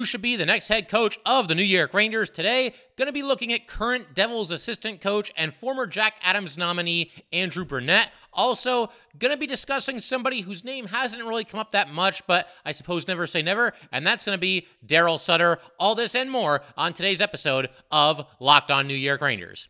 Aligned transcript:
who 0.00 0.06
should 0.06 0.22
be 0.22 0.34
the 0.34 0.46
next 0.46 0.68
head 0.68 0.88
coach 0.88 1.18
of 1.26 1.46
the 1.46 1.54
New 1.54 1.62
York 1.62 1.92
Rangers. 1.92 2.30
Today, 2.30 2.72
going 2.96 3.04
to 3.04 3.12
be 3.12 3.22
looking 3.22 3.52
at 3.52 3.66
current 3.66 4.14
Devils 4.14 4.50
assistant 4.50 5.02
coach 5.02 5.30
and 5.36 5.52
former 5.52 5.86
Jack 5.86 6.14
Adams 6.22 6.56
nominee 6.56 7.10
Andrew 7.34 7.66
Brunette. 7.66 8.10
Also, 8.32 8.88
going 9.18 9.30
to 9.30 9.36
be 9.36 9.46
discussing 9.46 10.00
somebody 10.00 10.40
whose 10.40 10.64
name 10.64 10.86
hasn't 10.86 11.22
really 11.22 11.44
come 11.44 11.60
up 11.60 11.72
that 11.72 11.92
much, 11.92 12.26
but 12.26 12.48
I 12.64 12.72
suppose 12.72 13.06
never 13.06 13.26
say 13.26 13.42
never, 13.42 13.74
and 13.92 14.06
that's 14.06 14.24
going 14.24 14.36
to 14.36 14.40
be 14.40 14.66
Darryl 14.86 15.18
Sutter. 15.18 15.58
All 15.78 15.94
this 15.94 16.14
and 16.14 16.30
more 16.30 16.62
on 16.78 16.94
today's 16.94 17.20
episode 17.20 17.68
of 17.90 18.24
Locked 18.40 18.70
On 18.70 18.86
New 18.86 18.94
York 18.94 19.20
Rangers. 19.20 19.68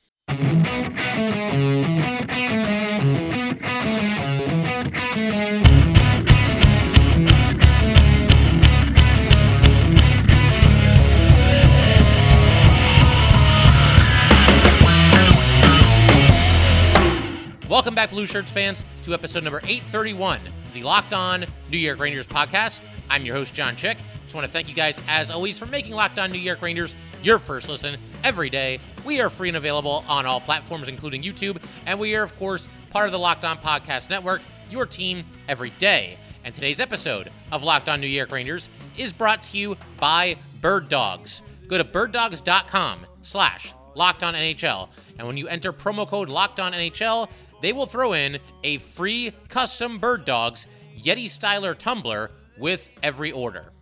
Welcome 17.81 17.95
back, 17.95 18.11
Blue 18.11 18.27
Shirts 18.27 18.51
fans, 18.53 18.85
to 19.05 19.15
episode 19.15 19.43
number 19.43 19.63
831 19.65 20.47
of 20.47 20.75
the 20.75 20.83
Locked 20.83 21.15
On 21.15 21.47
New 21.71 21.79
York 21.79 21.99
Rangers 21.99 22.27
podcast. 22.27 22.83
I'm 23.09 23.25
your 23.25 23.35
host, 23.35 23.55
John 23.55 23.75
Chick. 23.75 23.97
Just 24.25 24.35
want 24.35 24.47
to 24.47 24.53
thank 24.53 24.69
you 24.69 24.75
guys, 24.75 25.01
as 25.09 25.31
always, 25.31 25.59
for 25.59 25.65
making 25.65 25.95
Locked 25.95 26.19
On 26.19 26.31
New 26.31 26.39
York 26.39 26.61
Rangers 26.61 26.95
your 27.23 27.39
first 27.39 27.71
listen 27.71 27.99
every 28.23 28.51
day. 28.51 28.81
We 29.03 29.23
are 29.23 29.31
free 29.31 29.49
and 29.49 29.57
available 29.57 30.05
on 30.09 30.27
all 30.27 30.43
platforms, 30.43 30.89
including 30.89 31.23
YouTube, 31.23 31.57
and 31.87 31.99
we 31.99 32.15
are, 32.17 32.23
of 32.23 32.39
course, 32.39 32.69
part 32.91 33.07
of 33.07 33.13
the 33.13 33.19
Locked 33.19 33.47
On 33.47 33.57
Podcast 33.57 34.11
Network, 34.11 34.43
your 34.71 34.85
team 34.85 35.25
every 35.49 35.71
day. 35.79 36.19
And 36.45 36.55
today's 36.55 36.81
episode 36.81 37.31
of 37.51 37.63
Locked 37.63 37.89
On 37.89 37.99
New 37.99 38.09
York 38.09 38.31
Rangers 38.31 38.69
is 38.99 39.15
brought 39.15 39.43
to 39.45 39.57
you 39.57 39.79
by 39.99 40.37
Bird 40.61 40.91
Dogs. 40.91 41.41
Go 41.67 41.79
to 41.79 41.85
birddogs.com 41.85 43.07
slash 43.23 43.73
Locked 43.95 44.23
On 44.23 44.35
NHL, 44.35 44.91
and 45.19 45.27
when 45.27 45.39
you 45.39 45.49
enter 45.49 45.73
promo 45.73 46.07
code 46.07 46.29
Locked 46.29 46.61
On 46.61 46.73
NHL, 46.73 47.29
they 47.63 47.73
will 47.73 47.87
throw 47.87 48.13
in 48.13 48.39
a 48.65 48.79
free 48.79 49.33
custom 49.49 49.99
Bird 49.99 50.25
Dogs 50.25 50.67
Yeti 50.99 51.27
Styler 51.27 51.77
tumbler 51.77 52.31
with 52.59 52.89
every 53.03 53.33
order. 53.33 53.73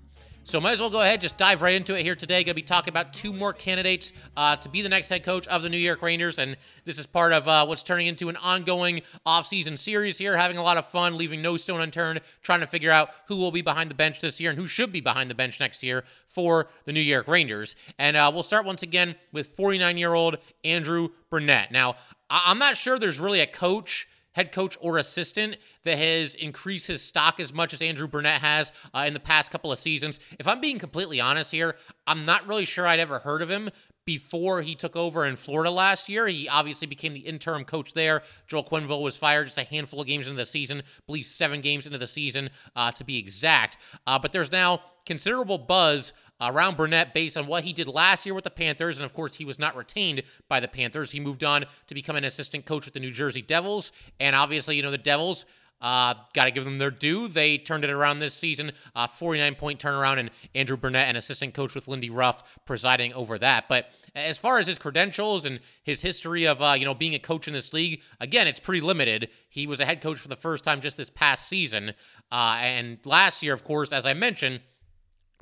So 0.49 0.63
might 0.63 0.73
as 0.73 0.81
well 0.81 0.89
go 0.89 1.03
ahead, 1.03 1.21
just 1.21 1.37
dive 1.37 1.61
right 1.61 1.75
into 1.75 1.95
it 1.95 2.05
here 2.05 2.15
today. 2.15 2.43
Going 2.43 2.53
to 2.53 2.55
be 2.55 2.63
talking 2.63 2.91
about 2.91 3.13
two 3.13 3.35
more 3.35 3.53
candidates 3.53 4.15
uh, 4.35 4.57
to 4.57 4.71
be 4.71 4.81
the 4.81 4.89
next 4.89 5.11
head 5.11 5.23
coach 5.23 5.47
of 5.47 5.63
the 5.63 5.69
New 5.69 5.77
York 5.77 6.01
Rangers, 6.01 6.39
and 6.39 6.57
this 6.87 6.99
is 6.99 7.07
part 7.07 7.35
of 7.35 7.47
uh, 7.47 7.67
what's 7.67 7.83
turning 7.83 8.07
into 8.07 8.31
an 8.31 8.37
ongoing 8.37 9.03
offseason 9.27 9.79
series 9.79 10.17
here. 10.17 10.39
Having 10.39 10.57
a 10.57 10.63
lot 10.63 10.79
of 10.79 10.87
fun, 10.87 11.19
leaving 11.19 11.43
no 11.43 11.59
stone 11.59 11.83
unturned, 11.83 12.23
trying 12.41 12.61
to 12.61 12.67
figure 12.67 12.91
out 12.91 13.11
who 13.27 13.37
will 13.37 13.51
be 13.51 13.61
behind 13.61 13.91
the 13.91 13.95
bench 13.95 14.21
this 14.21 14.41
year 14.41 14.49
and 14.49 14.59
who 14.59 14.67
should 14.67 14.91
be 14.91 15.03
behind 15.03 15.31
the 15.31 15.35
bench 15.35 15.61
next 15.61 15.83
year 15.83 16.03
for 16.29 16.71
the 16.87 16.95
New 16.95 17.01
York 17.01 17.29
Rangers. 17.29 17.77
And 17.99 18.17
uh, 18.17 18.31
we'll 18.33 18.43
start 18.43 18.65
once 18.65 18.83
again 18.83 19.17
with 19.33 19.55
49-year-old 19.55 20.39
Andrew 20.65 21.11
Brunette. 21.29 21.73
Now, 21.73 21.97
I'm 22.31 22.59
not 22.59 22.77
sure 22.77 22.99
there's 22.99 23.21
really 23.21 23.41
a 23.41 23.47
coach 23.47 24.09
head 24.39 24.53
coach 24.53 24.79
or 24.81 24.99
assistant 24.99 25.57
that 25.83 25.99
has 25.99 26.37
increased 26.37 26.87
his 26.87 27.03
stock 27.03 27.41
as 27.41 27.53
much 27.53 27.75
as 27.75 27.83
Andrew 27.83 28.07
Brunette 28.07 28.41
has 28.41 28.71
uh, 28.95 29.05
in 29.05 29.13
the 29.13 29.19
past 29.19 29.51
couple 29.51 29.73
of 29.73 29.81
seasons. 29.81 30.21
If 30.39 30.47
I'm 30.47 30.61
being 30.61 30.79
completely 30.79 31.21
honest 31.21 31.51
here, 31.51 31.75
I'm 32.07 32.25
not 32.25 32.47
really 32.47 32.65
sure 32.65 32.87
I'd 32.87 33.01
ever 33.01 33.19
heard 33.19 33.43
of 33.43 33.51
him 33.51 33.69
before 34.05 34.63
he 34.63 34.77
took 34.77 34.95
over 34.95 35.27
in 35.27 35.35
Florida 35.35 35.73
last 35.73 36.09
year. 36.09 36.29
He 36.29 36.49
obviously 36.49 36.87
became 36.87 37.15
the 37.15 37.21
interim 37.21 37.65
coach 37.65 37.95
there. 37.95 38.23
Joel 38.47 38.63
Quenneville 38.63 39.03
was 39.03 39.17
fired 39.17 39.49
just 39.49 39.59
a 39.59 39.65
handful 39.65 40.01
of 40.01 40.07
games 40.07 40.29
into 40.29 40.39
the 40.39 40.47
season, 40.47 40.79
I 40.79 41.01
believe 41.07 41.27
seven 41.27 41.61
games 41.61 41.85
into 41.85 41.99
the 41.99 42.07
season 42.07 42.49
uh, 42.77 42.93
to 42.93 43.05
be 43.05 43.19
exact. 43.19 43.79
Uh, 44.07 44.21
but 44.21 44.33
there's 44.33 44.53
now 44.53 44.83
considerable 45.05 45.59
buzz 45.59 46.13
around 46.41 46.77
Brunette 46.77 47.15
based 47.15 47.37
on 47.37 47.47
what 47.47 47.65
he 47.65 47.73
did 47.73 47.89
last 47.89 48.25
year 48.25 48.35
with 48.35 48.45
the 48.45 48.51
Panthers. 48.51 48.99
And 48.99 49.05
of 49.05 49.13
course, 49.13 49.35
he 49.35 49.45
was 49.45 49.59
not 49.59 49.77
retained 49.77 50.23
by 50.49 50.61
the 50.61 50.69
Panthers. 50.69 51.11
He 51.11 51.21
moved 51.21 51.45
on 51.45 51.65
to 51.87 51.95
become 51.95 52.17
an 52.17 52.25
assistant 52.25 52.65
coach 52.65 52.85
with 52.85 52.95
the 52.95 53.01
New 53.01 53.11
Jersey 53.11 53.43
Devils. 53.43 53.93
And 54.21 54.37
obviously, 54.37 54.77
you 54.77 54.83
know, 54.83 54.91
the 54.91 54.99
Devils. 54.99 55.45
Uh, 55.81 56.15
Got 56.35 56.47
to 56.47 56.51
give 56.51 56.65
them 56.65 56.79
their 56.79 56.91
due. 56.91 57.29
They 57.29 57.57
turned 57.57 57.85
it 57.85 57.91
around 57.91 58.19
this 58.19 58.35
season. 58.35 58.73
Uh, 58.97 59.07
49 59.07 59.55
point 59.55 59.79
turnaround, 59.79 60.19
and 60.19 60.31
Andrew 60.55 60.77
Brunette, 60.77 61.09
an 61.09 61.15
assistant 61.15 61.55
coach 61.55 61.75
with 61.77 61.87
Lindy 61.87 62.11
Ruff, 62.11 62.43
presiding 62.67 63.13
over 63.13 63.39
that. 63.39 63.69
But 63.69 63.91
as 64.17 64.39
far 64.39 64.59
as 64.59 64.67
his 64.67 64.79
credentials 64.79 65.45
and 65.45 65.61
his 65.85 66.03
history 66.03 66.47
of 66.47 66.61
uh, 66.61 66.75
you 66.77 66.85
know 66.85 66.95
being 66.95 67.15
a 67.15 67.19
coach 67.21 67.47
in 67.47 67.55
this 67.55 67.73
league, 67.73 68.03
again, 68.21 68.49
it's 68.49 68.59
pretty 68.59 68.81
limited. 68.81 69.29
He 69.49 69.69
was 69.69 69.79
a 69.79 69.85
head 69.85 70.01
coach 70.01 70.19
for 70.19 70.27
the 70.27 70.37
first 70.37 70.65
time 70.65 70.81
just 70.81 70.97
this 70.97 71.11
past 71.11 71.49
season, 71.49 71.95
uh, 72.33 72.59
and 72.61 72.99
last 73.05 73.45
year, 73.45 73.55
of 73.55 73.63
course, 73.63 73.93
as 73.93 74.05
I 74.05 74.15
mentioned, 74.15 74.61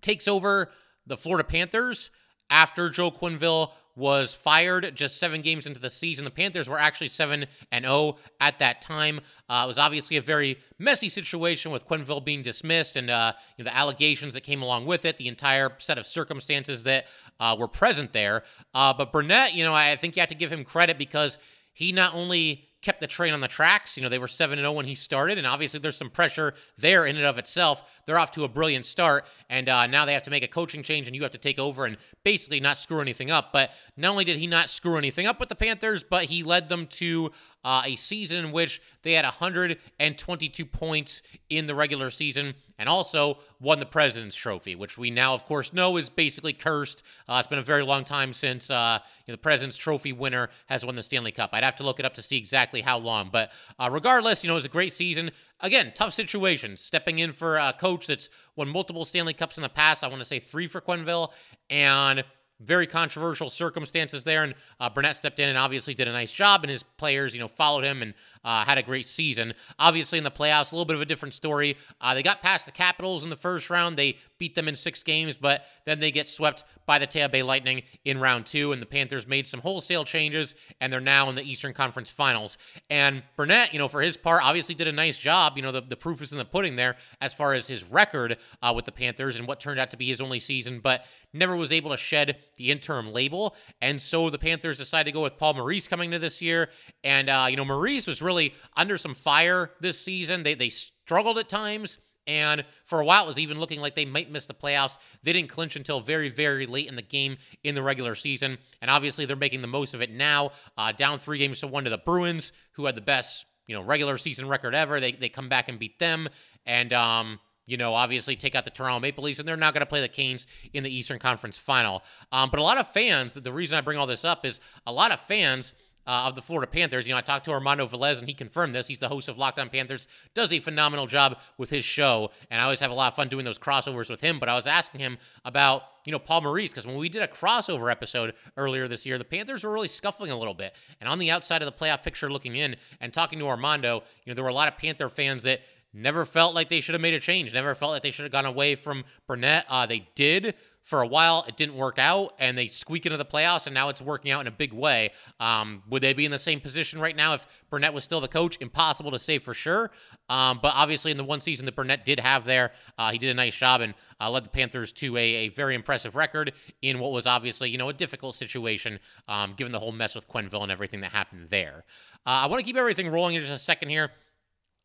takes 0.02 0.28
over 0.28 0.70
the 1.06 1.16
Florida 1.16 1.44
Panthers 1.44 2.10
after 2.50 2.90
Joe 2.90 3.10
Quenneville 3.10 3.72
was 3.96 4.34
fired 4.34 4.94
just 4.94 5.18
seven 5.18 5.40
games 5.40 5.66
into 5.66 5.80
the 5.80 5.88
season. 5.88 6.26
The 6.26 6.30
Panthers 6.30 6.68
were 6.68 6.78
actually 6.78 7.08
7 7.08 7.46
and 7.72 7.84
0 7.84 8.18
at 8.40 8.58
that 8.58 8.82
time. 8.82 9.20
Uh, 9.48 9.62
it 9.64 9.68
was 9.68 9.78
obviously 9.78 10.18
a 10.18 10.20
very 10.20 10.58
messy 10.78 11.08
situation 11.08 11.72
with 11.72 11.88
Quenneville 11.88 12.22
being 12.22 12.42
dismissed 12.42 12.96
and 12.96 13.08
uh, 13.08 13.32
you 13.56 13.64
know, 13.64 13.70
the 13.70 13.76
allegations 13.76 14.34
that 14.34 14.42
came 14.42 14.60
along 14.60 14.84
with 14.84 15.06
it, 15.06 15.16
the 15.16 15.28
entire 15.28 15.72
set 15.78 15.96
of 15.96 16.06
circumstances 16.06 16.82
that 16.82 17.06
uh, 17.40 17.56
were 17.58 17.68
present 17.68 18.12
there. 18.12 18.42
Uh, 18.74 18.92
but 18.92 19.12
Burnett, 19.12 19.54
you 19.54 19.64
know, 19.64 19.74
I 19.74 19.96
think 19.96 20.14
you 20.14 20.20
have 20.20 20.28
to 20.28 20.34
give 20.34 20.52
him 20.52 20.62
credit 20.62 20.98
because 20.98 21.38
he 21.72 21.90
not 21.90 22.14
only 22.14 22.65
kept 22.82 23.00
the 23.00 23.06
train 23.06 23.34
on 23.34 23.40
the 23.40 23.48
tracks. 23.48 23.96
You 23.96 24.02
know, 24.02 24.08
they 24.08 24.18
were 24.18 24.28
7 24.28 24.58
0 24.58 24.72
when 24.72 24.86
he 24.86 24.94
started, 24.94 25.38
and 25.38 25.46
obviously 25.46 25.80
there's 25.80 25.96
some 25.96 26.10
pressure 26.10 26.54
there 26.78 27.06
in 27.06 27.16
and 27.16 27.24
of 27.24 27.38
itself. 27.38 27.82
They're 28.06 28.18
off 28.18 28.30
to 28.32 28.44
a 28.44 28.48
brilliant 28.48 28.84
start, 28.84 29.26
and 29.48 29.68
uh, 29.68 29.86
now 29.86 30.04
they 30.04 30.12
have 30.12 30.22
to 30.24 30.30
make 30.30 30.44
a 30.44 30.48
coaching 30.48 30.82
change, 30.82 31.06
and 31.06 31.16
you 31.16 31.22
have 31.22 31.32
to 31.32 31.38
take 31.38 31.58
over 31.58 31.84
and 31.84 31.96
basically 32.24 32.60
not 32.60 32.78
screw 32.78 33.00
anything 33.00 33.30
up. 33.30 33.52
But 33.52 33.70
not 33.96 34.10
only 34.10 34.24
did 34.24 34.38
he 34.38 34.46
not 34.46 34.70
screw 34.70 34.96
anything 34.96 35.26
up 35.26 35.40
with 35.40 35.48
the 35.48 35.56
Panthers, 35.56 36.04
but 36.04 36.24
he 36.24 36.42
led 36.42 36.68
them 36.68 36.86
to 36.86 37.32
uh, 37.66 37.82
a 37.84 37.96
season 37.96 38.44
in 38.44 38.52
which 38.52 38.80
they 39.02 39.14
had 39.14 39.24
122 39.24 40.64
points 40.64 41.20
in 41.50 41.66
the 41.66 41.74
regular 41.74 42.10
season 42.10 42.54
and 42.78 42.88
also 42.88 43.38
won 43.60 43.80
the 43.80 43.86
President's 43.86 44.36
Trophy, 44.36 44.76
which 44.76 44.96
we 44.96 45.10
now, 45.10 45.34
of 45.34 45.44
course, 45.46 45.72
know 45.72 45.96
is 45.96 46.08
basically 46.08 46.52
cursed. 46.52 47.02
Uh, 47.28 47.38
it's 47.40 47.48
been 47.48 47.58
a 47.58 47.64
very 47.64 47.82
long 47.82 48.04
time 48.04 48.32
since 48.32 48.70
uh, 48.70 49.00
you 49.26 49.32
know, 49.32 49.34
the 49.34 49.42
President's 49.42 49.76
Trophy 49.76 50.12
winner 50.12 50.48
has 50.66 50.86
won 50.86 50.94
the 50.94 51.02
Stanley 51.02 51.32
Cup. 51.32 51.50
I'd 51.52 51.64
have 51.64 51.74
to 51.76 51.82
look 51.82 51.98
it 51.98 52.06
up 52.06 52.14
to 52.14 52.22
see 52.22 52.36
exactly 52.36 52.82
how 52.82 52.98
long. 52.98 53.30
But 53.32 53.50
uh, 53.80 53.88
regardless, 53.90 54.44
you 54.44 54.48
know, 54.48 54.54
it 54.54 54.58
was 54.58 54.64
a 54.64 54.68
great 54.68 54.92
season. 54.92 55.32
Again, 55.60 55.90
tough 55.92 56.12
situation. 56.12 56.76
Stepping 56.76 57.18
in 57.18 57.32
for 57.32 57.56
a 57.56 57.72
coach 57.72 58.06
that's 58.06 58.28
won 58.54 58.68
multiple 58.68 59.04
Stanley 59.04 59.34
Cups 59.34 59.56
in 59.56 59.64
the 59.64 59.68
past. 59.68 60.04
I 60.04 60.06
want 60.06 60.20
to 60.20 60.24
say 60.24 60.38
three 60.38 60.68
for 60.68 60.80
Quenneville. 60.80 61.32
And 61.68 62.22
very 62.60 62.86
controversial 62.86 63.50
circumstances 63.50 64.24
there. 64.24 64.44
And 64.44 64.54
uh, 64.80 64.90
Brunette 64.90 65.16
stepped 65.16 65.38
in 65.40 65.48
and 65.48 65.58
obviously 65.58 65.94
did 65.94 66.08
a 66.08 66.12
nice 66.12 66.32
job, 66.32 66.62
and 66.62 66.70
his 66.70 66.82
players, 66.82 67.34
you 67.34 67.40
know, 67.40 67.48
followed 67.48 67.84
him 67.84 68.02
and 68.02 68.14
uh, 68.44 68.64
had 68.64 68.78
a 68.78 68.82
great 68.82 69.06
season. 69.06 69.54
Obviously, 69.78 70.18
in 70.18 70.24
the 70.24 70.30
playoffs, 70.30 70.72
a 70.72 70.74
little 70.74 70.86
bit 70.86 70.96
of 70.96 71.02
a 71.02 71.06
different 71.06 71.34
story. 71.34 71.76
Uh, 72.00 72.14
they 72.14 72.22
got 72.22 72.42
past 72.42 72.66
the 72.66 72.72
Capitals 72.72 73.24
in 73.24 73.30
the 73.30 73.36
first 73.36 73.70
round. 73.70 73.96
They 73.96 74.16
beat 74.38 74.54
them 74.54 74.68
in 74.68 74.76
six 74.76 75.02
games, 75.02 75.36
but 75.36 75.64
then 75.84 76.00
they 76.00 76.10
get 76.10 76.26
swept 76.26 76.64
by 76.86 76.98
the 76.98 77.06
Tampa 77.06 77.32
Bay 77.32 77.42
Lightning 77.42 77.82
in 78.04 78.18
round 78.18 78.46
two, 78.46 78.72
and 78.72 78.80
the 78.80 78.86
Panthers 78.86 79.26
made 79.26 79.46
some 79.46 79.60
wholesale 79.60 80.04
changes, 80.04 80.54
and 80.80 80.92
they're 80.92 81.00
now 81.00 81.28
in 81.28 81.34
the 81.34 81.42
Eastern 81.42 81.72
Conference 81.72 82.10
Finals. 82.10 82.58
And 82.90 83.22
Brunette, 83.36 83.72
you 83.72 83.78
know, 83.78 83.88
for 83.88 84.00
his 84.00 84.16
part, 84.16 84.44
obviously 84.44 84.74
did 84.74 84.86
a 84.86 84.92
nice 84.92 85.18
job. 85.18 85.54
You 85.56 85.62
know, 85.62 85.72
the, 85.72 85.80
the 85.80 85.96
proof 85.96 86.22
is 86.22 86.32
in 86.32 86.38
the 86.38 86.44
pudding 86.44 86.76
there 86.76 86.96
as 87.20 87.34
far 87.34 87.54
as 87.54 87.66
his 87.66 87.84
record 87.84 88.38
uh, 88.62 88.72
with 88.74 88.84
the 88.84 88.92
Panthers 88.92 89.36
and 89.36 89.46
what 89.46 89.60
turned 89.60 89.80
out 89.80 89.90
to 89.90 89.96
be 89.96 90.08
his 90.08 90.20
only 90.20 90.38
season, 90.38 90.80
but 90.80 91.04
never 91.32 91.56
was 91.56 91.72
able 91.72 91.90
to 91.90 91.96
shed 91.96 92.38
the 92.56 92.70
interim 92.70 93.12
label. 93.12 93.54
And 93.80 94.00
so 94.00 94.30
the 94.30 94.38
Panthers 94.38 94.78
decided 94.78 95.06
to 95.06 95.12
go 95.12 95.22
with 95.22 95.36
Paul 95.36 95.54
Maurice 95.54 95.88
coming 95.88 96.10
to 96.12 96.18
this 96.18 96.40
year. 96.40 96.70
And, 97.04 97.28
uh, 97.28 97.46
you 97.50 97.56
know, 97.56 97.64
Maurice 97.64 98.06
was 98.06 98.22
really 98.22 98.54
under 98.76 98.96
some 98.98 99.14
fire 99.14 99.72
this 99.80 100.00
season. 100.00 100.42
They, 100.42 100.54
they 100.54 100.70
struggled 100.70 101.38
at 101.38 101.48
times. 101.48 101.98
And 102.26 102.64
for 102.84 103.00
a 103.00 103.04
while, 103.04 103.24
it 103.24 103.28
was 103.28 103.38
even 103.38 103.60
looking 103.60 103.80
like 103.80 103.94
they 103.94 104.04
might 104.04 104.30
miss 104.30 104.46
the 104.46 104.54
playoffs. 104.54 104.98
They 105.22 105.32
didn't 105.32 105.48
clinch 105.48 105.76
until 105.76 106.00
very, 106.00 106.28
very 106.28 106.66
late 106.66 106.88
in 106.88 106.96
the 106.96 107.02
game 107.02 107.36
in 107.62 107.74
the 107.74 107.82
regular 107.82 108.14
season. 108.14 108.58
And 108.80 108.90
obviously, 108.90 109.24
they're 109.24 109.36
making 109.36 109.62
the 109.62 109.68
most 109.68 109.94
of 109.94 110.02
it 110.02 110.10
now. 110.10 110.50
Uh, 110.76 110.92
down 110.92 111.18
three 111.18 111.38
games 111.38 111.60
to 111.60 111.66
one 111.66 111.84
to 111.84 111.90
the 111.90 111.98
Bruins, 111.98 112.52
who 112.72 112.86
had 112.86 112.96
the 112.96 113.00
best, 113.00 113.46
you 113.66 113.74
know, 113.74 113.82
regular 113.82 114.18
season 114.18 114.48
record 114.48 114.74
ever. 114.74 115.00
They, 115.00 115.12
they 115.12 115.28
come 115.28 115.48
back 115.48 115.68
and 115.68 115.78
beat 115.78 115.98
them. 115.98 116.28
And, 116.64 116.92
um, 116.92 117.38
you 117.66 117.76
know, 117.76 117.94
obviously 117.94 118.36
take 118.36 118.54
out 118.54 118.64
the 118.64 118.70
Toronto 118.70 119.00
Maple 119.00 119.24
Leafs, 119.24 119.38
and 119.38 119.46
they're 119.46 119.56
not 119.56 119.74
going 119.74 119.80
to 119.80 119.86
play 119.86 120.00
the 120.00 120.08
Canes 120.08 120.46
in 120.72 120.84
the 120.84 120.94
Eastern 120.94 121.18
Conference 121.18 121.58
Final. 121.58 122.02
Um, 122.32 122.50
but 122.50 122.60
a 122.60 122.62
lot 122.62 122.78
of 122.78 122.88
fans, 122.92 123.32
the 123.32 123.52
reason 123.52 123.76
I 123.76 123.80
bring 123.80 123.98
all 123.98 124.06
this 124.06 124.24
up 124.24 124.46
is 124.46 124.60
a 124.86 124.92
lot 124.92 125.10
of 125.10 125.20
fans 125.20 125.74
uh, 126.06 126.24
of 126.26 126.34
the 126.34 126.42
Florida 126.42 126.70
Panthers. 126.70 127.06
You 127.06 127.14
know, 127.14 127.18
I 127.18 127.22
talked 127.22 127.44
to 127.46 127.52
Armando 127.52 127.86
Velez, 127.86 128.18
and 128.18 128.28
he 128.28 128.34
confirmed 128.34 128.74
this. 128.74 128.86
He's 128.86 128.98
the 128.98 129.08
host 129.08 129.28
of 129.28 129.38
Locked 129.38 129.58
On 129.58 129.68
Panthers, 129.68 130.08
does 130.34 130.52
a 130.52 130.60
phenomenal 130.60 131.06
job 131.06 131.38
with 131.58 131.70
his 131.70 131.84
show, 131.84 132.30
and 132.50 132.60
I 132.60 132.64
always 132.64 132.80
have 132.80 132.90
a 132.90 132.94
lot 132.94 133.08
of 133.08 133.16
fun 133.16 133.28
doing 133.28 133.44
those 133.44 133.58
crossovers 133.58 134.08
with 134.08 134.20
him. 134.20 134.38
But 134.38 134.48
I 134.48 134.54
was 134.54 134.66
asking 134.66 135.00
him 135.00 135.18
about 135.44 135.82
you 136.06 136.12
know, 136.12 136.18
Paul 136.20 136.42
Maurice, 136.42 136.70
because 136.70 136.86
when 136.86 136.96
we 136.96 137.08
did 137.08 137.22
a 137.22 137.26
crossover 137.26 137.90
episode 137.90 138.34
earlier 138.56 138.86
this 138.86 139.04
year, 139.04 139.18
the 139.18 139.24
Panthers 139.24 139.64
were 139.64 139.72
really 139.72 139.88
scuffling 139.88 140.30
a 140.30 140.38
little 140.38 140.54
bit. 140.54 140.74
And 141.00 141.08
on 141.08 141.18
the 141.18 141.32
outside 141.32 141.62
of 141.62 141.66
the 141.66 141.72
playoff 141.72 142.04
picture 142.04 142.30
looking 142.30 142.54
in 142.54 142.76
and 143.00 143.12
talking 143.12 143.40
to 143.40 143.48
Armando, 143.48 144.04
you 144.24 144.30
know, 144.30 144.34
there 144.34 144.44
were 144.44 144.50
a 144.50 144.54
lot 144.54 144.68
of 144.68 144.78
Panther 144.78 145.08
fans 145.08 145.42
that 145.42 145.60
never 145.92 146.24
felt 146.24 146.54
like 146.54 146.68
they 146.68 146.80
should 146.80 146.94
have 146.94 147.02
made 147.02 147.14
a 147.14 147.20
change. 147.20 147.52
Never 147.52 147.74
felt 147.74 147.90
like 147.90 148.02
they 148.02 148.10
should 148.10 148.24
have 148.24 148.32
gone 148.32 148.46
away 148.46 148.76
from 148.76 149.04
Brunette. 149.26 149.66
Uh, 149.68 149.86
they 149.86 150.08
did 150.14 150.54
for 150.86 151.02
a 151.02 151.06
while. 151.06 151.44
It 151.48 151.56
didn't 151.56 151.74
work 151.74 151.98
out, 151.98 152.34
and 152.38 152.56
they 152.56 152.68
squeak 152.68 153.06
into 153.06 153.18
the 153.18 153.24
playoffs, 153.24 153.66
and 153.66 153.74
now 153.74 153.88
it's 153.88 154.00
working 154.00 154.30
out 154.30 154.40
in 154.40 154.46
a 154.46 154.52
big 154.52 154.72
way. 154.72 155.10
Um, 155.40 155.82
would 155.90 156.00
they 156.00 156.12
be 156.12 156.24
in 156.24 156.30
the 156.30 156.38
same 156.38 156.60
position 156.60 157.00
right 157.00 157.16
now 157.16 157.34
if 157.34 157.44
Brunette 157.68 157.92
was 157.92 158.04
still 158.04 158.20
the 158.20 158.28
coach? 158.28 158.56
Impossible 158.60 159.10
to 159.10 159.18
say 159.18 159.40
for 159.40 159.52
sure. 159.52 159.90
Um, 160.28 160.60
but 160.62 160.72
obviously, 160.76 161.10
in 161.10 161.16
the 161.16 161.24
one 161.24 161.40
season 161.40 161.66
that 161.66 161.74
Brunette 161.74 162.04
did 162.04 162.20
have 162.20 162.44
there, 162.44 162.70
uh, 162.98 163.10
he 163.10 163.18
did 163.18 163.30
a 163.30 163.34
nice 163.34 163.56
job 163.56 163.80
and 163.80 163.94
uh, 164.20 164.30
led 164.30 164.44
the 164.44 164.48
Panthers 164.48 164.92
to 164.92 165.16
a, 165.16 165.20
a, 165.20 165.48
very 165.48 165.74
impressive 165.74 166.14
record 166.14 166.52
in 166.82 167.00
what 167.00 167.10
was 167.10 167.26
obviously, 167.26 167.68
you 167.68 167.78
know, 167.78 167.88
a 167.88 167.92
difficult 167.92 168.36
situation, 168.36 169.00
um, 169.26 169.54
given 169.56 169.72
the 169.72 169.80
whole 169.80 169.92
mess 169.92 170.14
with 170.14 170.28
Quenneville 170.28 170.62
and 170.62 170.70
everything 170.70 171.00
that 171.00 171.10
happened 171.10 171.48
there. 171.50 171.84
Uh, 172.24 172.44
I 172.44 172.46
want 172.46 172.60
to 172.60 172.64
keep 172.64 172.76
everything 172.76 173.10
rolling 173.10 173.34
in 173.34 173.40
just 173.40 173.52
a 173.52 173.58
second 173.58 173.88
here. 173.88 174.12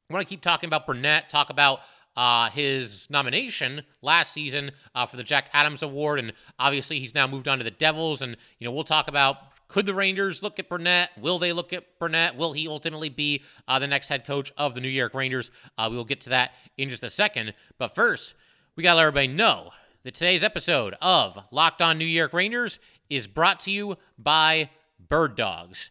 I 0.10 0.14
want 0.14 0.28
to 0.28 0.30
keep 0.30 0.42
talking 0.42 0.68
about 0.68 0.88
Brunette, 0.88 1.30
talk 1.30 1.52
about 1.52 1.82
uh, 2.16 2.50
his 2.50 3.10
nomination 3.10 3.84
last 4.02 4.34
season 4.34 4.72
uh, 4.96 5.06
for 5.06 5.18
the 5.18 5.24
Jack 5.24 5.50
Adams 5.54 5.84
Award, 5.84 6.20
and 6.20 6.34
obviously 6.60 7.00
he's 7.00 7.16
now 7.16 7.28
moved 7.28 7.48
on 7.48 7.58
to 7.58 7.64
the 7.64 7.72
Devils. 7.72 8.22
And 8.22 8.36
you 8.60 8.66
know, 8.66 8.72
we'll 8.72 8.84
talk 8.84 9.08
about 9.08 9.38
could 9.72 9.86
the 9.86 9.94
Rangers 9.94 10.44
look 10.44 10.60
at 10.60 10.68
Brunette? 10.68 11.12
Will 11.18 11.40
they 11.40 11.54
look 11.54 11.72
at 11.72 11.98
Brunette? 11.98 12.36
Will 12.36 12.52
he 12.52 12.68
ultimately 12.68 13.08
be 13.08 13.42
uh, 13.70 13.80
the 13.80 13.88
next 13.88 14.10
head 14.10 14.26
coach 14.26 14.52
of 14.58 14.76
the 14.76 14.82
New 14.82 14.90
York 14.90 15.14
Rangers? 15.14 15.50
Uh, 15.78 15.88
we 15.90 15.96
will 15.96 16.04
get 16.04 16.20
to 16.22 16.30
that 16.32 16.52
in 16.78 16.90
just 16.90 17.04
a 17.04 17.10
second. 17.10 17.54
But 17.78 17.96
first, 17.96 18.34
we 18.76 18.84
got 18.84 18.94
to 18.94 18.98
let 18.98 19.04
everybody 19.04 19.28
know 19.28 19.72
that 20.04 20.14
today's 20.14 20.44
episode 20.44 20.96
of 21.02 21.40
Locked 21.52 21.82
On 21.82 21.98
New 21.98 22.04
York 22.04 22.34
Rangers 22.34 22.80
is 23.10 23.28
brought 23.28 23.62
to 23.62 23.72
you 23.72 23.98
by 24.20 24.70
Bird 25.00 25.38
Dogs. 25.38 25.90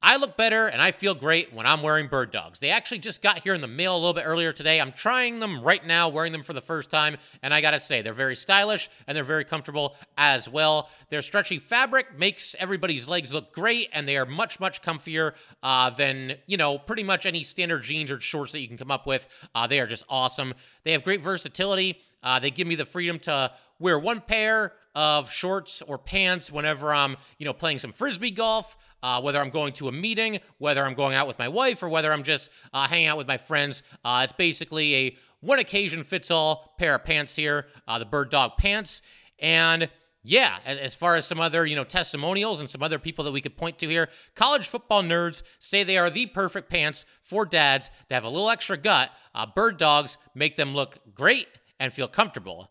I 0.00 0.16
look 0.16 0.36
better 0.36 0.68
and 0.68 0.80
I 0.80 0.92
feel 0.92 1.14
great 1.14 1.52
when 1.52 1.66
I'm 1.66 1.82
wearing 1.82 2.06
bird 2.06 2.30
dogs. 2.30 2.60
They 2.60 2.70
actually 2.70 3.00
just 3.00 3.20
got 3.20 3.40
here 3.40 3.52
in 3.52 3.60
the 3.60 3.66
mail 3.66 3.96
a 3.96 3.98
little 3.98 4.14
bit 4.14 4.22
earlier 4.24 4.52
today. 4.52 4.80
I'm 4.80 4.92
trying 4.92 5.40
them 5.40 5.60
right 5.60 5.84
now, 5.84 6.08
wearing 6.08 6.30
them 6.30 6.44
for 6.44 6.52
the 6.52 6.60
first 6.60 6.88
time, 6.88 7.16
and 7.42 7.52
I 7.52 7.60
gotta 7.60 7.80
say, 7.80 8.00
they're 8.00 8.12
very 8.12 8.36
stylish 8.36 8.88
and 9.08 9.16
they're 9.16 9.24
very 9.24 9.44
comfortable 9.44 9.96
as 10.16 10.48
well. 10.48 10.88
Their 11.10 11.20
stretchy 11.20 11.58
fabric 11.58 12.16
makes 12.16 12.54
everybody's 12.60 13.08
legs 13.08 13.34
look 13.34 13.52
great, 13.52 13.88
and 13.92 14.06
they 14.06 14.16
are 14.16 14.26
much, 14.26 14.60
much 14.60 14.82
comfier 14.82 15.32
uh, 15.64 15.90
than, 15.90 16.36
you 16.46 16.56
know, 16.56 16.78
pretty 16.78 17.02
much 17.02 17.26
any 17.26 17.42
standard 17.42 17.82
jeans 17.82 18.10
or 18.10 18.20
shorts 18.20 18.52
that 18.52 18.60
you 18.60 18.68
can 18.68 18.78
come 18.78 18.92
up 18.92 19.04
with. 19.04 19.26
Uh, 19.52 19.66
they 19.66 19.80
are 19.80 19.86
just 19.86 20.04
awesome. 20.08 20.54
They 20.84 20.92
have 20.92 21.02
great 21.02 21.22
versatility. 21.22 21.98
Uh, 22.22 22.38
they 22.38 22.52
give 22.52 22.68
me 22.68 22.76
the 22.76 22.84
freedom 22.84 23.18
to 23.20 23.52
wear 23.80 23.98
one 23.98 24.20
pair 24.20 24.72
of 24.94 25.30
shorts 25.30 25.82
or 25.82 25.98
pants 25.98 26.50
whenever 26.50 26.92
I'm, 26.92 27.16
you 27.38 27.46
know, 27.46 27.52
playing 27.52 27.78
some 27.78 27.92
frisbee 27.92 28.32
golf 28.32 28.76
uh, 29.02 29.20
whether 29.20 29.40
I'm 29.40 29.50
going 29.50 29.72
to 29.74 29.88
a 29.88 29.92
meeting, 29.92 30.40
whether 30.58 30.84
I'm 30.84 30.94
going 30.94 31.14
out 31.14 31.26
with 31.26 31.38
my 31.38 31.48
wife, 31.48 31.82
or 31.82 31.88
whether 31.88 32.12
I'm 32.12 32.22
just 32.22 32.50
uh, 32.72 32.88
hanging 32.88 33.06
out 33.06 33.18
with 33.18 33.28
my 33.28 33.36
friends. 33.36 33.82
Uh, 34.04 34.22
it's 34.24 34.32
basically 34.32 34.94
a 34.94 35.16
one 35.40 35.58
occasion 35.58 36.02
fits 36.04 36.30
all 36.30 36.74
pair 36.78 36.96
of 36.96 37.04
pants 37.04 37.36
here, 37.36 37.66
uh, 37.86 37.98
the 37.98 38.04
Bird 38.04 38.30
Dog 38.30 38.52
pants. 38.58 39.02
And 39.38 39.88
yeah, 40.24 40.58
as 40.66 40.94
far 40.94 41.16
as 41.16 41.26
some 41.26 41.40
other, 41.40 41.64
you 41.64 41.76
know, 41.76 41.84
testimonials 41.84 42.60
and 42.60 42.68
some 42.68 42.82
other 42.82 42.98
people 42.98 43.24
that 43.24 43.30
we 43.30 43.40
could 43.40 43.56
point 43.56 43.78
to 43.78 43.88
here, 43.88 44.08
college 44.34 44.66
football 44.66 45.02
nerds 45.02 45.42
say 45.60 45.84
they 45.84 45.96
are 45.96 46.10
the 46.10 46.26
perfect 46.26 46.68
pants 46.68 47.04
for 47.22 47.46
dads 47.46 47.88
to 48.08 48.14
have 48.14 48.24
a 48.24 48.28
little 48.28 48.50
extra 48.50 48.76
gut. 48.76 49.10
Uh, 49.34 49.46
bird 49.46 49.78
dogs 49.78 50.18
make 50.34 50.56
them 50.56 50.74
look 50.74 50.98
great 51.14 51.46
and 51.78 51.92
feel 51.92 52.08
comfortable. 52.08 52.70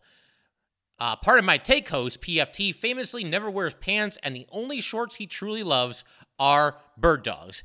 Uh, 0.98 1.16
Pardon 1.16 1.44
My 1.44 1.58
Take 1.58 1.88
host, 1.88 2.20
PFT, 2.20 2.74
famously 2.74 3.22
never 3.22 3.50
wears 3.50 3.74
pants, 3.74 4.18
and 4.22 4.34
the 4.34 4.46
only 4.50 4.80
shorts 4.80 5.16
he 5.16 5.26
truly 5.26 5.62
loves 5.62 6.04
are 6.38 6.76
bird 6.96 7.22
dogs. 7.22 7.62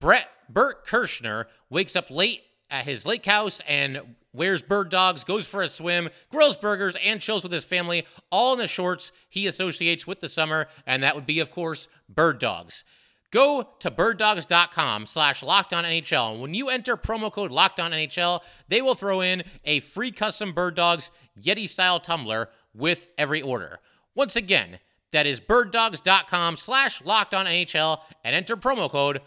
Brett 0.00 0.28
Bert 0.48 0.86
Kreischer 0.86 1.46
wakes 1.70 1.96
up 1.96 2.10
late 2.10 2.42
at 2.70 2.84
his 2.84 3.06
lake 3.06 3.24
house 3.24 3.60
and 3.66 4.16
wears 4.32 4.62
bird 4.62 4.90
dogs, 4.90 5.24
goes 5.24 5.46
for 5.46 5.62
a 5.62 5.68
swim, 5.68 6.08
grills 6.30 6.56
burgers, 6.56 6.96
and 7.04 7.20
chills 7.20 7.42
with 7.42 7.52
his 7.52 7.64
family, 7.64 8.06
all 8.30 8.52
in 8.54 8.58
the 8.58 8.68
shorts 8.68 9.12
he 9.28 9.46
associates 9.46 10.06
with 10.06 10.20
the 10.20 10.28
summer, 10.28 10.68
and 10.86 11.02
that 11.02 11.14
would 11.14 11.26
be, 11.26 11.40
of 11.40 11.50
course, 11.50 11.88
bird 12.08 12.38
dogs. 12.38 12.84
Go 13.30 13.66
to 13.78 13.90
birddogs.com 13.90 15.06
slash 15.06 15.42
NHL. 15.42 16.32
And 16.32 16.42
when 16.42 16.52
you 16.52 16.68
enter 16.68 16.98
promo 16.98 17.32
code 17.32 17.50
NHL, 17.50 18.40
they 18.68 18.82
will 18.82 18.94
throw 18.94 19.22
in 19.22 19.42
a 19.64 19.80
free 19.80 20.10
custom 20.10 20.52
Bird 20.52 20.74
Dogs 20.74 21.10
Yeti 21.40 21.68
style 21.68 22.00
tumbler 22.00 22.48
with 22.74 23.08
every 23.18 23.42
order. 23.42 23.78
Once 24.14 24.36
again, 24.36 24.78
that 25.12 25.26
is 25.26 25.40
birddogs.com 25.40 26.56
slash 26.56 27.02
NHL 27.04 28.00
and 28.24 28.34
enter 28.34 28.56
promo 28.56 28.90
code 28.90 29.20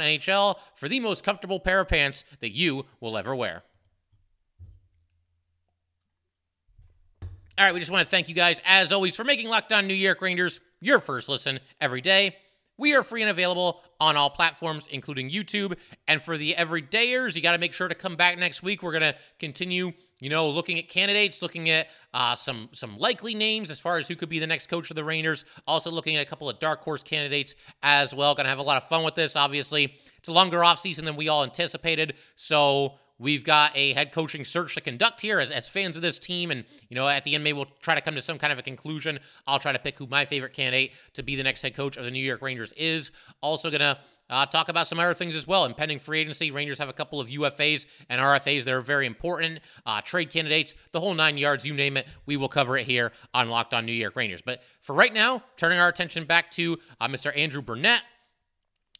NHL 0.00 0.56
for 0.74 0.88
the 0.88 1.00
most 1.00 1.24
comfortable 1.24 1.60
pair 1.60 1.80
of 1.80 1.88
pants 1.88 2.24
that 2.40 2.50
you 2.50 2.86
will 3.00 3.16
ever 3.16 3.34
wear. 3.34 3.62
All 7.58 7.66
right, 7.66 7.74
we 7.74 7.80
just 7.80 7.92
want 7.92 8.06
to 8.06 8.10
thank 8.10 8.28
you 8.28 8.34
guys, 8.34 8.60
as 8.66 8.92
always, 8.92 9.14
for 9.14 9.24
making 9.24 9.48
Locked 9.48 9.72
On 9.72 9.86
New 9.86 9.94
York 9.94 10.20
Rangers 10.20 10.58
your 10.80 10.98
first 10.98 11.28
listen 11.28 11.60
every 11.80 12.00
day. 12.00 12.34
We 12.78 12.94
are 12.94 13.02
free 13.02 13.22
and 13.22 13.30
available 13.30 13.82
on 14.00 14.16
all 14.16 14.30
platforms, 14.30 14.88
including 14.90 15.30
YouTube. 15.30 15.76
And 16.08 16.22
for 16.22 16.36
the 16.36 16.54
everydayers, 16.54 17.36
you 17.36 17.42
got 17.42 17.52
to 17.52 17.58
make 17.58 17.72
sure 17.72 17.86
to 17.86 17.94
come 17.94 18.16
back 18.16 18.38
next 18.38 18.62
week. 18.62 18.82
We're 18.82 18.98
going 18.98 19.12
to 19.12 19.14
continue, 19.38 19.92
you 20.20 20.30
know, 20.30 20.48
looking 20.48 20.78
at 20.78 20.88
candidates, 20.88 21.42
looking 21.42 21.68
at 21.70 21.88
uh, 22.14 22.34
some 22.34 22.70
some 22.72 22.96
likely 22.98 23.34
names 23.34 23.70
as 23.70 23.78
far 23.78 23.98
as 23.98 24.08
who 24.08 24.16
could 24.16 24.28
be 24.28 24.38
the 24.38 24.46
next 24.46 24.68
coach 24.68 24.90
of 24.90 24.96
the 24.96 25.04
Rangers. 25.04 25.44
Also 25.66 25.90
looking 25.90 26.16
at 26.16 26.22
a 26.22 26.28
couple 26.28 26.48
of 26.48 26.58
dark 26.58 26.80
horse 26.80 27.02
candidates 27.02 27.54
as 27.82 28.14
well. 28.14 28.34
Going 28.34 28.44
to 28.44 28.50
have 28.50 28.58
a 28.58 28.62
lot 28.62 28.82
of 28.82 28.88
fun 28.88 29.04
with 29.04 29.14
this. 29.14 29.36
Obviously, 29.36 29.94
it's 30.18 30.28
a 30.28 30.32
longer 30.32 30.64
off 30.64 30.78
season 30.78 31.04
than 31.04 31.16
we 31.16 31.28
all 31.28 31.44
anticipated, 31.44 32.14
so 32.36 32.98
We've 33.22 33.44
got 33.44 33.70
a 33.76 33.92
head 33.92 34.12
coaching 34.12 34.44
search 34.44 34.74
to 34.74 34.80
conduct 34.80 35.20
here 35.20 35.38
as, 35.38 35.52
as 35.52 35.68
fans 35.68 35.94
of 35.94 36.02
this 36.02 36.18
team. 36.18 36.50
And, 36.50 36.64
you 36.88 36.96
know, 36.96 37.06
at 37.06 37.22
the 37.22 37.36
end, 37.36 37.44
maybe 37.44 37.56
we'll 37.56 37.70
try 37.80 37.94
to 37.94 38.00
come 38.00 38.16
to 38.16 38.20
some 38.20 38.36
kind 38.36 38.52
of 38.52 38.58
a 38.58 38.62
conclusion. 38.62 39.20
I'll 39.46 39.60
try 39.60 39.70
to 39.70 39.78
pick 39.78 39.96
who 39.96 40.08
my 40.08 40.24
favorite 40.24 40.54
candidate 40.54 40.92
to 41.14 41.22
be 41.22 41.36
the 41.36 41.44
next 41.44 41.62
head 41.62 41.76
coach 41.76 41.96
of 41.96 42.04
the 42.04 42.10
New 42.10 42.24
York 42.24 42.42
Rangers 42.42 42.72
is. 42.76 43.12
Also, 43.40 43.70
going 43.70 43.80
to 43.80 43.96
uh, 44.28 44.46
talk 44.46 44.68
about 44.68 44.88
some 44.88 44.98
other 44.98 45.14
things 45.14 45.36
as 45.36 45.46
well. 45.46 45.66
Impending 45.66 46.00
free 46.00 46.18
agency, 46.18 46.50
Rangers 46.50 46.78
have 46.78 46.88
a 46.88 46.92
couple 46.92 47.20
of 47.20 47.28
UFAs 47.28 47.86
and 48.08 48.20
RFAs 48.20 48.64
that 48.64 48.74
are 48.74 48.80
very 48.80 49.06
important. 49.06 49.60
Uh, 49.86 50.00
trade 50.00 50.30
candidates, 50.30 50.74
the 50.90 50.98
whole 50.98 51.14
nine 51.14 51.38
yards, 51.38 51.64
you 51.64 51.74
name 51.74 51.96
it. 51.96 52.08
We 52.26 52.36
will 52.36 52.48
cover 52.48 52.76
it 52.76 52.86
here 52.86 53.12
on 53.32 53.50
Locked 53.50 53.72
On 53.72 53.86
New 53.86 53.92
York 53.92 54.16
Rangers. 54.16 54.42
But 54.42 54.62
for 54.80 54.96
right 54.96 55.12
now, 55.12 55.44
turning 55.56 55.78
our 55.78 55.88
attention 55.88 56.24
back 56.24 56.50
to 56.52 56.78
uh, 57.00 57.06
Mr. 57.06 57.36
Andrew 57.36 57.62
Brunette. 57.62 58.02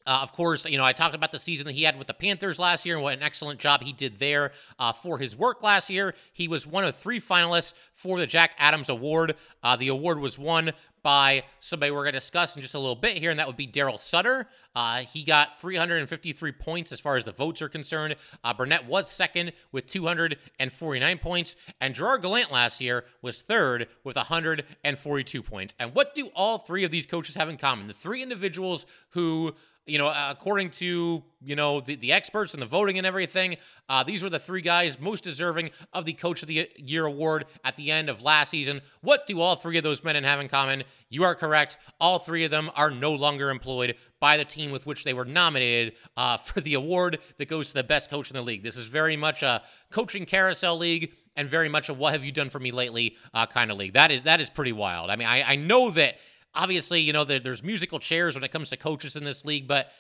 Uh, 0.06 0.20
of 0.22 0.32
course, 0.32 0.64
you 0.66 0.78
know, 0.78 0.84
I 0.84 0.92
talked 0.92 1.14
about 1.14 1.32
the 1.32 1.38
season 1.38 1.66
that 1.66 1.74
he 1.74 1.82
had 1.84 1.98
with 1.98 2.06
the 2.06 2.14
Panthers 2.14 2.58
last 2.58 2.84
year 2.84 2.96
and 2.96 3.02
what 3.02 3.14
an 3.14 3.22
excellent 3.22 3.60
job 3.60 3.82
he 3.82 3.92
did 3.92 4.18
there 4.18 4.52
uh, 4.78 4.92
for 4.92 5.18
his 5.18 5.36
work 5.36 5.62
last 5.62 5.90
year. 5.90 6.14
He 6.32 6.48
was 6.48 6.66
one 6.66 6.84
of 6.84 6.96
three 6.96 7.20
finalists 7.20 7.74
for 7.94 8.18
the 8.18 8.26
Jack 8.26 8.52
Adams 8.58 8.88
Award. 8.88 9.36
Uh, 9.62 9.76
the 9.76 9.88
award 9.88 10.18
was 10.18 10.38
won 10.38 10.72
by 11.02 11.42
somebody 11.58 11.90
we're 11.90 12.02
going 12.02 12.12
to 12.12 12.20
discuss 12.20 12.54
in 12.54 12.62
just 12.62 12.74
a 12.74 12.78
little 12.78 12.94
bit 12.94 13.16
here, 13.16 13.30
and 13.30 13.38
that 13.38 13.46
would 13.46 13.56
be 13.56 13.66
Darryl 13.66 13.98
Sutter. 13.98 14.46
Uh, 14.74 14.98
he 14.98 15.24
got 15.24 15.60
353 15.60 16.52
points 16.52 16.92
as 16.92 17.00
far 17.00 17.16
as 17.16 17.24
the 17.24 17.32
votes 17.32 17.60
are 17.60 17.68
concerned. 17.68 18.14
Uh, 18.44 18.54
Brunette 18.54 18.86
was 18.86 19.10
second 19.10 19.52
with 19.72 19.86
249 19.86 21.18
points, 21.18 21.56
and 21.80 21.94
Gerard 21.94 22.22
Gallant 22.22 22.52
last 22.52 22.80
year 22.80 23.04
was 23.20 23.42
third 23.42 23.88
with 24.04 24.16
142 24.16 25.42
points. 25.42 25.74
And 25.78 25.94
what 25.94 26.14
do 26.14 26.30
all 26.34 26.58
three 26.58 26.84
of 26.84 26.90
these 26.90 27.06
coaches 27.06 27.34
have 27.34 27.48
in 27.48 27.56
common? 27.56 27.88
The 27.88 27.94
three 27.94 28.22
individuals 28.22 28.86
who 29.10 29.54
you 29.86 29.98
know, 29.98 30.12
according 30.30 30.70
to 30.70 31.24
you 31.44 31.56
know 31.56 31.80
the, 31.80 31.96
the 31.96 32.12
experts 32.12 32.54
and 32.54 32.62
the 32.62 32.66
voting 32.66 32.98
and 32.98 33.06
everything, 33.06 33.56
uh, 33.88 34.04
these 34.04 34.22
were 34.22 34.30
the 34.30 34.38
three 34.38 34.60
guys 34.60 35.00
most 35.00 35.24
deserving 35.24 35.70
of 35.92 36.04
the 36.04 36.12
Coach 36.12 36.42
of 36.42 36.48
the 36.48 36.70
Year 36.76 37.04
award 37.04 37.46
at 37.64 37.74
the 37.76 37.90
end 37.90 38.08
of 38.08 38.22
last 38.22 38.50
season. 38.50 38.80
What 39.00 39.26
do 39.26 39.40
all 39.40 39.56
three 39.56 39.76
of 39.76 39.82
those 39.82 40.04
men 40.04 40.22
have 40.22 40.38
in 40.38 40.48
common? 40.48 40.84
You 41.08 41.24
are 41.24 41.34
correct. 41.34 41.78
All 42.00 42.20
three 42.20 42.44
of 42.44 42.52
them 42.52 42.70
are 42.76 42.90
no 42.90 43.12
longer 43.12 43.50
employed 43.50 43.96
by 44.20 44.36
the 44.36 44.44
team 44.44 44.70
with 44.70 44.86
which 44.86 45.02
they 45.02 45.14
were 45.14 45.24
nominated 45.24 45.94
uh, 46.16 46.36
for 46.38 46.60
the 46.60 46.74
award 46.74 47.18
that 47.38 47.48
goes 47.48 47.68
to 47.68 47.74
the 47.74 47.84
best 47.84 48.08
coach 48.08 48.30
in 48.30 48.36
the 48.36 48.42
league. 48.42 48.62
This 48.62 48.76
is 48.76 48.86
very 48.86 49.16
much 49.16 49.42
a 49.42 49.62
coaching 49.90 50.26
carousel 50.26 50.78
league 50.78 51.12
and 51.34 51.48
very 51.48 51.68
much 51.68 51.88
a 51.88 51.94
"what 51.94 52.12
have 52.12 52.24
you 52.24 52.30
done 52.30 52.50
for 52.50 52.60
me 52.60 52.70
lately" 52.70 53.16
uh, 53.34 53.46
kind 53.46 53.72
of 53.72 53.78
league. 53.78 53.94
That 53.94 54.12
is 54.12 54.22
that 54.22 54.40
is 54.40 54.48
pretty 54.48 54.72
wild. 54.72 55.10
I 55.10 55.16
mean, 55.16 55.26
I, 55.26 55.42
I 55.42 55.56
know 55.56 55.90
that 55.90 56.18
obviously, 56.54 57.00
you 57.00 57.12
know, 57.12 57.24
there, 57.24 57.38
there's 57.38 57.62
musical 57.62 57.98
chairs 57.98 58.34
when 58.34 58.44
it 58.44 58.52
comes 58.52 58.70
to 58.70 58.76
coaches 58.76 59.16
in 59.16 59.24
this 59.24 59.44
league, 59.44 59.66
but 59.66 59.90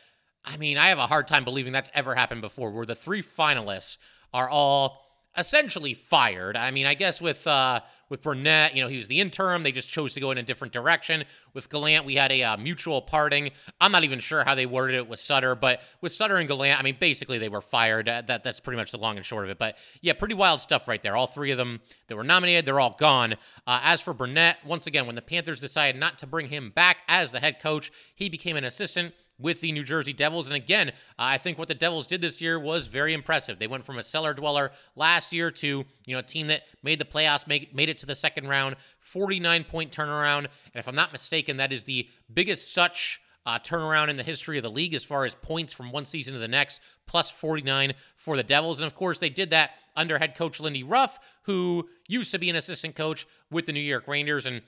I 0.44 0.56
mean, 0.56 0.78
I 0.78 0.88
have 0.88 0.98
a 0.98 1.06
hard 1.06 1.28
time 1.28 1.44
believing 1.44 1.72
that's 1.72 1.90
ever 1.94 2.14
happened 2.14 2.40
before, 2.40 2.70
where 2.70 2.86
the 2.86 2.94
three 2.94 3.22
finalists 3.22 3.98
are 4.34 4.48
all 4.48 5.04
essentially 5.36 5.94
fired. 5.94 6.56
I 6.56 6.70
mean, 6.70 6.86
I 6.86 6.94
guess 6.94 7.20
with 7.20 7.46
uh, 7.46 7.80
with 8.08 8.22
Brunette, 8.22 8.76
you 8.76 8.82
know, 8.82 8.88
he 8.88 8.98
was 8.98 9.08
the 9.08 9.20
interim. 9.20 9.62
They 9.62 9.72
just 9.72 9.88
chose 9.88 10.14
to 10.14 10.20
go 10.20 10.30
in 10.30 10.38
a 10.38 10.42
different 10.42 10.72
direction. 10.72 11.24
With 11.54 11.70
Gallant, 11.70 12.04
we 12.04 12.16
had 12.16 12.30
a 12.30 12.42
uh, 12.42 12.56
mutual 12.58 13.00
parting. 13.00 13.50
I'm 13.80 13.92
not 13.92 14.04
even 14.04 14.20
sure 14.20 14.44
how 14.44 14.54
they 14.54 14.66
worded 14.66 14.96
it 14.96 15.08
with 15.08 15.20
Sutter, 15.20 15.54
but 15.54 15.80
with 16.00 16.12
Sutter 16.12 16.36
and 16.36 16.48
Gallant, 16.48 16.78
I 16.78 16.82
mean, 16.82 16.96
basically 17.00 17.38
they 17.38 17.48
were 17.48 17.62
fired. 17.62 18.08
Uh, 18.08 18.22
that 18.26 18.44
that's 18.44 18.60
pretty 18.60 18.76
much 18.76 18.90
the 18.90 18.98
long 18.98 19.16
and 19.16 19.24
short 19.24 19.44
of 19.44 19.50
it. 19.50 19.58
But 19.58 19.76
yeah, 20.02 20.12
pretty 20.12 20.34
wild 20.34 20.60
stuff 20.60 20.86
right 20.88 21.02
there. 21.02 21.16
All 21.16 21.26
three 21.26 21.50
of 21.50 21.58
them 21.58 21.80
that 22.08 22.16
were 22.16 22.24
nominated, 22.24 22.66
they're 22.66 22.80
all 22.80 22.96
gone. 22.98 23.34
Uh, 23.66 23.80
as 23.82 24.00
for 24.00 24.12
Brunette, 24.12 24.58
once 24.66 24.86
again, 24.86 25.06
when 25.06 25.14
the 25.14 25.22
Panthers 25.22 25.60
decided 25.60 25.98
not 25.98 26.18
to 26.18 26.26
bring 26.26 26.48
him 26.48 26.70
back 26.70 26.98
as 27.08 27.30
the 27.30 27.40
head 27.40 27.60
coach, 27.60 27.90
he 28.14 28.28
became 28.28 28.56
an 28.56 28.64
assistant 28.64 29.14
with 29.42 29.60
the 29.60 29.72
New 29.72 29.82
Jersey 29.82 30.12
Devils. 30.12 30.46
And 30.46 30.56
again, 30.56 30.92
I 31.18 31.38
think 31.38 31.58
what 31.58 31.68
the 31.68 31.74
Devils 31.74 32.06
did 32.06 32.22
this 32.22 32.40
year 32.40 32.58
was 32.58 32.86
very 32.86 33.12
impressive. 33.12 33.58
They 33.58 33.66
went 33.66 33.84
from 33.84 33.98
a 33.98 34.02
cellar 34.02 34.32
dweller 34.32 34.72
last 34.96 35.32
year 35.32 35.50
to 35.50 35.84
you 36.06 36.14
know 36.14 36.20
a 36.20 36.22
team 36.22 36.46
that 36.46 36.62
made 36.82 36.98
the 36.98 37.04
playoffs, 37.04 37.46
made, 37.46 37.74
made 37.74 37.88
it 37.88 37.98
to 37.98 38.06
the 38.06 38.14
second 38.14 38.48
round, 38.48 38.76
49 39.00 39.64
point 39.64 39.92
turnaround. 39.92 40.38
And 40.38 40.76
if 40.76 40.88
I'm 40.88 40.94
not 40.94 41.12
mistaken, 41.12 41.58
that 41.58 41.72
is 41.72 41.84
the 41.84 42.08
biggest 42.32 42.72
such 42.72 43.20
uh, 43.44 43.58
turnaround 43.58 44.08
in 44.08 44.16
the 44.16 44.22
history 44.22 44.56
of 44.56 44.62
the 44.62 44.70
league 44.70 44.94
as 44.94 45.04
far 45.04 45.24
as 45.24 45.34
points 45.34 45.72
from 45.72 45.90
one 45.90 46.04
season 46.04 46.32
to 46.34 46.38
the 46.38 46.48
next, 46.48 46.80
plus 47.06 47.30
49 47.30 47.94
for 48.16 48.36
the 48.36 48.42
Devils. 48.42 48.80
And 48.80 48.86
of 48.86 48.94
course, 48.94 49.18
they 49.18 49.30
did 49.30 49.50
that 49.50 49.72
under 49.96 50.18
head 50.18 50.36
coach 50.36 50.60
Lindy 50.60 50.82
Ruff, 50.82 51.18
who 51.42 51.88
used 52.06 52.30
to 52.32 52.38
be 52.38 52.50
an 52.50 52.56
assistant 52.56 52.94
coach 52.94 53.26
with 53.50 53.66
the 53.66 53.72
New 53.72 53.80
York 53.80 54.06
Rangers. 54.06 54.46
And 54.46 54.62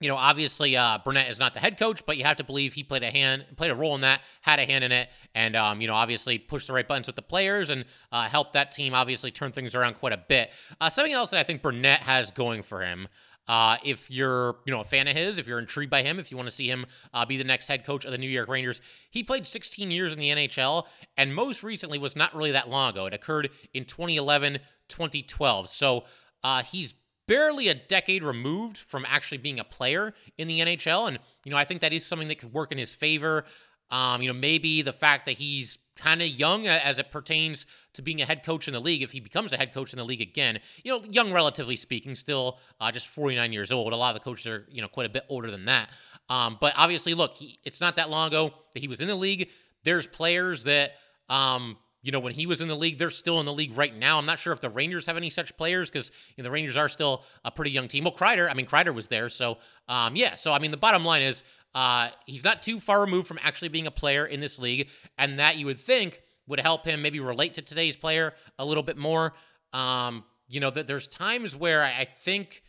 you 0.00 0.08
know, 0.08 0.16
obviously 0.16 0.76
uh, 0.76 0.98
Brunette 1.04 1.30
is 1.30 1.38
not 1.38 1.54
the 1.54 1.60
head 1.60 1.78
coach, 1.78 2.04
but 2.04 2.16
you 2.16 2.24
have 2.24 2.36
to 2.38 2.44
believe 2.44 2.74
he 2.74 2.82
played 2.82 3.02
a 3.02 3.10
hand, 3.10 3.44
played 3.56 3.70
a 3.70 3.74
role 3.74 3.94
in 3.94 4.00
that, 4.02 4.22
had 4.42 4.58
a 4.58 4.66
hand 4.66 4.84
in 4.84 4.92
it, 4.92 5.08
and 5.34 5.56
um, 5.56 5.80
you 5.80 5.86
know, 5.86 5.94
obviously 5.94 6.38
pushed 6.38 6.66
the 6.66 6.72
right 6.72 6.86
buttons 6.86 7.06
with 7.06 7.16
the 7.16 7.22
players 7.22 7.70
and 7.70 7.84
uh, 8.12 8.28
helped 8.28 8.54
that 8.54 8.72
team 8.72 8.94
obviously 8.94 9.30
turn 9.30 9.52
things 9.52 9.74
around 9.74 9.94
quite 9.94 10.12
a 10.12 10.20
bit. 10.28 10.50
Uh, 10.80 10.90
something 10.90 11.12
else 11.12 11.30
that 11.30 11.40
I 11.40 11.42
think 11.42 11.62
Brunette 11.62 12.00
has 12.00 12.30
going 12.30 12.62
for 12.62 12.82
him. 12.82 13.08
Uh, 13.46 13.76
if 13.84 14.10
you're, 14.10 14.56
you 14.64 14.72
know, 14.72 14.80
a 14.80 14.84
fan 14.84 15.06
of 15.06 15.14
his, 15.14 15.38
if 15.38 15.46
you're 15.46 15.58
intrigued 15.58 15.90
by 15.90 16.02
him, 16.02 16.18
if 16.18 16.30
you 16.30 16.36
want 16.36 16.48
to 16.48 16.54
see 16.54 16.68
him 16.68 16.86
uh, 17.12 17.26
be 17.26 17.36
the 17.36 17.44
next 17.44 17.66
head 17.66 17.84
coach 17.84 18.04
of 18.04 18.10
the 18.10 18.18
New 18.18 18.28
York 18.28 18.48
Rangers, 18.48 18.80
he 19.10 19.22
played 19.22 19.46
16 19.46 19.90
years 19.90 20.12
in 20.12 20.18
the 20.18 20.30
NHL, 20.30 20.84
and 21.16 21.34
most 21.34 21.62
recently 21.62 21.98
was 21.98 22.16
not 22.16 22.34
really 22.34 22.52
that 22.52 22.70
long 22.70 22.90
ago. 22.90 23.06
It 23.06 23.12
occurred 23.12 23.50
in 23.74 23.84
2011, 23.84 24.60
2012. 24.88 25.68
So 25.68 26.04
uh, 26.42 26.62
he's 26.62 26.94
barely 27.26 27.68
a 27.68 27.74
decade 27.74 28.22
removed 28.22 28.76
from 28.76 29.04
actually 29.08 29.38
being 29.38 29.60
a 29.60 29.64
player 29.64 30.14
in 30.38 30.48
the 30.48 30.60
NHL, 30.60 31.08
and 31.08 31.18
you 31.44 31.50
know, 31.50 31.56
I 31.56 31.64
think 31.64 31.80
that 31.80 31.92
is 31.92 32.04
something 32.04 32.28
that 32.28 32.38
could 32.38 32.52
work 32.52 32.72
in 32.72 32.78
his 32.78 32.94
favor. 32.94 33.44
Um, 33.90 34.22
you 34.22 34.28
know, 34.28 34.38
maybe 34.38 34.82
the 34.82 34.92
fact 34.92 35.26
that 35.26 35.36
he's 35.36 35.78
kind 35.96 36.22
of 36.22 36.28
young 36.28 36.66
as 36.66 36.98
it 36.98 37.10
pertains 37.10 37.66
to 37.92 38.02
being 38.02 38.20
a 38.20 38.24
head 38.24 38.44
coach 38.44 38.66
in 38.66 38.74
the 38.74 38.80
league. 38.80 39.02
If 39.02 39.12
he 39.12 39.20
becomes 39.20 39.52
a 39.52 39.56
head 39.56 39.72
coach 39.72 39.92
in 39.92 39.98
the 39.98 40.04
league 40.04 40.20
again, 40.20 40.58
you 40.82 40.92
know, 40.92 41.04
young 41.08 41.32
relatively 41.32 41.76
speaking, 41.76 42.14
still 42.14 42.58
uh, 42.80 42.90
just 42.90 43.06
49 43.08 43.52
years 43.52 43.70
old. 43.70 43.92
A 43.92 43.96
lot 43.96 44.14
of 44.14 44.20
the 44.20 44.24
coaches 44.24 44.46
are, 44.46 44.66
you 44.70 44.82
know, 44.82 44.88
quite 44.88 45.06
a 45.06 45.10
bit 45.10 45.24
older 45.28 45.50
than 45.50 45.66
that. 45.66 45.90
Um, 46.28 46.58
but 46.60 46.74
obviously, 46.76 47.14
look, 47.14 47.34
he, 47.34 47.58
it's 47.64 47.80
not 47.80 47.96
that 47.96 48.10
long 48.10 48.28
ago 48.28 48.52
that 48.72 48.80
he 48.80 48.88
was 48.88 49.00
in 49.00 49.08
the 49.08 49.14
league. 49.14 49.50
There's 49.84 50.06
players 50.06 50.64
that, 50.64 50.92
um, 51.28 51.76
you 52.04 52.12
know, 52.12 52.20
when 52.20 52.34
he 52.34 52.44
was 52.44 52.60
in 52.60 52.68
the 52.68 52.76
league, 52.76 52.98
they're 52.98 53.08
still 53.08 53.40
in 53.40 53.46
the 53.46 53.52
league 53.52 53.76
right 53.76 53.96
now. 53.96 54.18
I'm 54.18 54.26
not 54.26 54.38
sure 54.38 54.52
if 54.52 54.60
the 54.60 54.68
Rangers 54.68 55.06
have 55.06 55.16
any 55.16 55.30
such 55.30 55.56
players 55.56 55.90
because 55.90 56.12
you 56.36 56.42
know, 56.42 56.44
the 56.44 56.50
Rangers 56.50 56.76
are 56.76 56.90
still 56.90 57.24
a 57.46 57.50
pretty 57.50 57.70
young 57.70 57.88
team. 57.88 58.04
Well, 58.04 58.12
Kreider, 58.12 58.48
I 58.48 58.52
mean, 58.52 58.66
Kreider 58.66 58.94
was 58.94 59.06
there. 59.06 59.30
So, 59.30 59.56
um, 59.88 60.14
yeah. 60.14 60.34
So, 60.34 60.52
I 60.52 60.58
mean, 60.58 60.70
the 60.70 60.76
bottom 60.76 61.02
line 61.02 61.22
is 61.22 61.42
uh, 61.74 62.10
he's 62.26 62.44
not 62.44 62.62
too 62.62 62.78
far 62.78 63.00
removed 63.00 63.26
from 63.26 63.38
actually 63.42 63.68
being 63.68 63.86
a 63.86 63.90
player 63.90 64.26
in 64.26 64.40
this 64.40 64.58
league. 64.58 64.90
And 65.16 65.38
that 65.38 65.56
you 65.56 65.64
would 65.64 65.80
think 65.80 66.20
would 66.46 66.60
help 66.60 66.84
him 66.84 67.00
maybe 67.00 67.20
relate 67.20 67.54
to 67.54 67.62
today's 67.62 67.96
player 67.96 68.34
a 68.58 68.66
little 68.66 68.82
bit 68.82 68.98
more. 68.98 69.32
Um, 69.72 70.24
you 70.46 70.60
know, 70.60 70.68
that 70.70 70.86
there's 70.86 71.08
times 71.08 71.56
where 71.56 71.82
I 71.82 72.04
think 72.04 72.62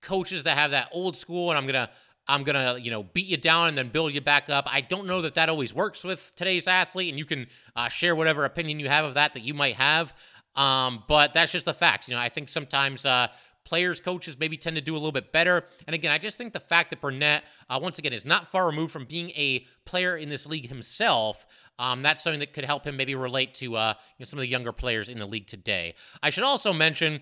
coaches 0.00 0.44
that 0.44 0.56
have 0.56 0.70
that 0.70 0.90
old 0.92 1.16
school, 1.16 1.50
and 1.50 1.58
I'm 1.58 1.66
gonna 1.66 1.90
I'm 2.28 2.44
gonna 2.44 2.78
you 2.80 2.90
know 2.90 3.02
beat 3.02 3.26
you 3.26 3.36
down 3.36 3.68
and 3.68 3.78
then 3.78 3.88
build 3.88 4.12
you 4.12 4.20
back 4.20 4.50
up. 4.50 4.66
I 4.72 4.80
don't 4.80 5.06
know 5.06 5.22
that 5.22 5.34
that 5.34 5.48
always 5.48 5.74
works 5.74 6.04
with 6.04 6.32
today's 6.36 6.66
athlete, 6.66 7.10
and 7.10 7.18
you 7.18 7.24
can 7.24 7.46
uh, 7.74 7.88
share 7.88 8.14
whatever 8.14 8.44
opinion 8.44 8.80
you 8.80 8.88
have 8.88 9.04
of 9.04 9.14
that 9.14 9.34
that 9.34 9.42
you 9.42 9.54
might 9.54 9.76
have. 9.76 10.14
Um, 10.54 11.04
but 11.06 11.34
that's 11.34 11.52
just 11.52 11.66
the 11.66 11.74
facts. 11.74 12.08
You 12.08 12.14
know, 12.14 12.20
I 12.20 12.28
think 12.28 12.48
sometimes 12.48 13.04
uh, 13.04 13.28
players, 13.66 14.00
coaches 14.00 14.38
maybe 14.38 14.56
tend 14.56 14.76
to 14.76 14.82
do 14.82 14.94
a 14.94 14.98
little 14.98 15.12
bit 15.12 15.32
better. 15.32 15.64
And 15.86 15.94
again, 15.94 16.12
I 16.12 16.18
just 16.18 16.38
think 16.38 16.52
the 16.52 16.60
fact 16.60 16.90
that 16.90 17.00
Brunette, 17.00 17.44
uh, 17.68 17.78
once 17.82 17.98
again, 17.98 18.12
is 18.12 18.24
not 18.24 18.50
far 18.50 18.66
removed 18.66 18.92
from 18.92 19.04
being 19.04 19.30
a 19.30 19.66
player 19.84 20.16
in 20.16 20.30
this 20.30 20.46
league 20.46 20.68
himself. 20.68 21.44
Um, 21.78 22.02
that's 22.02 22.22
something 22.22 22.40
that 22.40 22.54
could 22.54 22.64
help 22.64 22.86
him 22.86 22.96
maybe 22.96 23.14
relate 23.14 23.54
to 23.56 23.76
uh, 23.76 23.94
you 24.16 24.22
know, 24.22 24.24
some 24.24 24.38
of 24.38 24.42
the 24.42 24.48
younger 24.48 24.72
players 24.72 25.08
in 25.08 25.18
the 25.18 25.26
league 25.26 25.46
today. 25.46 25.94
I 26.22 26.30
should 26.30 26.44
also 26.44 26.72
mention, 26.72 27.20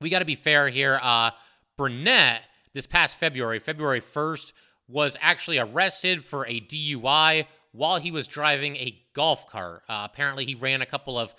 we 0.00 0.10
got 0.10 0.20
to 0.20 0.24
be 0.24 0.34
fair 0.34 0.68
here. 0.68 0.98
Uh, 1.00 1.30
Brunette, 1.76 2.42
this 2.74 2.86
past 2.86 3.16
February, 3.16 3.58
February 3.58 4.00
1st, 4.00 4.52
was 4.88 5.16
actually 5.20 5.58
arrested 5.58 6.24
for 6.24 6.46
a 6.46 6.60
DUI 6.60 7.46
while 7.72 8.00
he 8.00 8.10
was 8.10 8.26
driving 8.26 8.76
a 8.76 9.00
golf 9.14 9.48
cart. 9.48 9.82
Uh, 9.88 10.08
apparently, 10.10 10.44
he 10.44 10.54
ran 10.54 10.82
a 10.82 10.86
couple 10.86 11.18
of 11.18 11.34